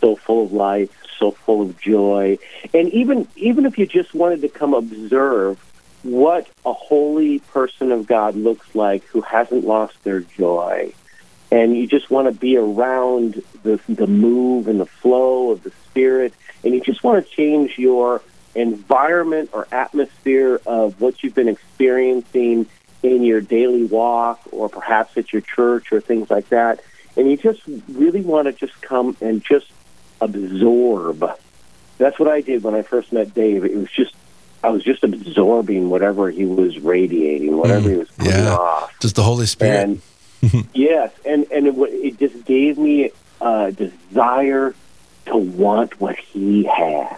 so 0.02 0.16
full 0.16 0.46
of 0.46 0.52
life, 0.52 0.90
so 1.18 1.32
full 1.32 1.62
of 1.62 1.80
joy, 1.80 2.38
and 2.74 2.90
even 2.90 3.28
even 3.36 3.66
if 3.66 3.78
you 3.78 3.86
just 3.86 4.14
wanted 4.14 4.42
to 4.42 4.50
come 4.50 4.74
observe 4.74 5.60
what 6.04 6.50
a 6.66 6.74
holy 6.74 7.40
person 7.40 7.92
of 7.94 8.06
God 8.06 8.36
looks 8.36 8.76
like 8.76 9.06
who 9.06 9.22
hasn't 9.22 9.64
lost 9.64 10.04
their 10.04 10.20
joy, 10.20 10.94
and 11.52 11.78
you 11.78 11.88
just 11.88 12.12
want 12.12 12.28
to 12.28 12.38
be 12.38 12.58
around 12.58 13.42
the 13.64 13.80
the 13.88 14.08
move 14.08 14.68
and 14.68 14.80
the 14.80 14.86
flow 14.86 15.52
of 15.52 15.64
the 15.64 15.72
Spirit, 15.90 16.34
and 16.64 16.74
you 16.74 16.82
just 16.82 17.04
want 17.04 17.26
to 17.26 17.32
change 17.32 17.78
your 17.78 18.22
environment 18.56 19.50
or 19.54 19.68
atmosphere 19.72 20.62
of 20.66 21.00
what 21.02 21.24
you've 21.24 21.36
been 21.36 21.48
experiencing 21.50 22.66
in 23.02 23.24
your 23.24 23.42
daily 23.42 23.84
walk 23.84 24.42
or 24.52 24.70
perhaps 24.70 25.18
at 25.18 25.34
your 25.34 25.42
church 25.42 25.92
or 25.92 26.00
things 26.02 26.30
like 26.30 26.50
that. 26.50 26.82
And 27.18 27.30
you 27.30 27.38
just 27.38 27.62
really 27.90 28.22
want 28.22 28.46
to 28.48 28.54
just 28.54 28.82
come 28.82 29.16
and 29.22 29.44
just 29.44 29.70
absorb. 30.22 31.24
That's 31.98 32.18
what 32.20 32.28
I 32.30 32.42
did 32.42 32.64
when 32.64 32.76
I 32.76 32.82
first 32.82 33.12
met 33.14 33.34
Dave. 33.34 33.64
It 33.66 33.76
was 33.76 33.90
just, 33.92 34.16
I 34.64 34.70
was 34.70 34.84
just 34.84 35.04
absorbing 35.04 35.90
whatever 35.90 36.30
he 36.32 36.46
was 36.46 36.80
radiating, 36.80 37.56
whatever 37.58 37.90
he 37.90 37.96
mm, 37.96 38.00
was 38.00 38.10
putting 38.12 38.34
Yeah. 38.34 38.56
off. 38.56 39.00
Just 39.00 39.16
the 39.16 39.24
Holy 39.24 39.46
Spirit. 39.46 40.02
And 40.42 40.68
yes, 40.74 41.12
and 41.26 41.50
and 41.52 41.68
it, 41.68 41.76
it 41.78 42.20
just 42.20 42.44
gave 42.46 42.78
me 42.78 43.12
a 43.40 43.72
desire 43.72 44.76
to 45.28 45.38
want 45.38 46.00
what 46.02 46.18
he 46.18 46.64
had. 46.66 47.18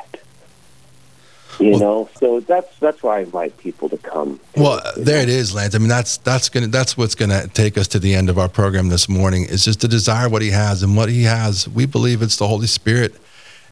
You 1.59 1.71
Well- 1.71 1.79
know, 1.79 2.09
so 2.19 2.39
that's 2.41 2.67
that's 2.79 3.01
why 3.01 3.17
I 3.17 3.21
invite 3.21 3.57
people 3.57 3.87
to 3.89 3.97
come. 3.97 4.39
Well, 4.57 4.81
there 4.97 5.21
it 5.21 5.29
is, 5.29 5.53
Lance. 5.53 5.73
I 5.75 5.77
mean, 5.77 5.87
that's 5.87 6.17
that's 6.17 6.49
gonna 6.49 6.67
that's 6.67 6.97
what's 6.97 7.15
gonna 7.15 7.47
take 7.47 7.77
us 7.77 7.87
to 7.89 7.99
the 7.99 8.13
end 8.13 8.29
of 8.29 8.37
our 8.37 8.49
program 8.49 8.89
this 8.89 9.07
morning. 9.07 9.45
Is 9.45 9.63
just 9.63 9.79
to 9.81 9.87
desire 9.87 10.27
what 10.27 10.41
He 10.41 10.51
has, 10.51 10.83
and 10.83 10.97
what 10.97 11.09
He 11.09 11.23
has, 11.23 11.67
we 11.69 11.85
believe 11.85 12.21
it's 12.21 12.35
the 12.37 12.47
Holy 12.47 12.67
Spirit. 12.67 13.15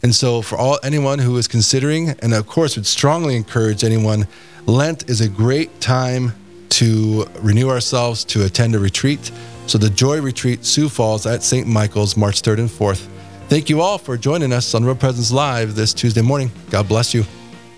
And 0.01 0.13
so, 0.13 0.41
for 0.41 0.57
all 0.57 0.79
anyone 0.83 1.19
who 1.19 1.37
is 1.37 1.47
considering, 1.47 2.09
and 2.21 2.33
of 2.33 2.45
course, 2.47 2.75
would 2.75 2.85
strongly 2.85 3.35
encourage 3.35 3.83
anyone, 3.83 4.27
Lent 4.65 5.09
is 5.09 5.21
a 5.21 5.29
great 5.29 5.79
time 5.79 6.33
to 6.69 7.27
renew 7.41 7.69
ourselves, 7.69 8.23
to 8.25 8.43
attend 8.43 8.75
a 8.75 8.79
retreat. 8.79 9.31
So, 9.67 9.77
the 9.77 9.89
Joy 9.89 10.19
Retreat, 10.21 10.65
Sioux 10.65 10.89
Falls 10.89 11.25
at 11.25 11.41
St. 11.43 11.67
Michael's, 11.67 12.17
March 12.17 12.41
3rd 12.41 12.59
and 12.59 12.69
4th. 12.69 13.07
Thank 13.47 13.69
you 13.69 13.79
all 13.81 13.97
for 13.97 14.17
joining 14.17 14.51
us 14.51 14.73
on 14.73 14.83
Real 14.83 14.95
Presence 14.95 15.31
Live 15.31 15.75
this 15.75 15.93
Tuesday 15.93 16.21
morning. 16.21 16.51
God 16.69 16.87
bless 16.89 17.13
you. 17.13 17.23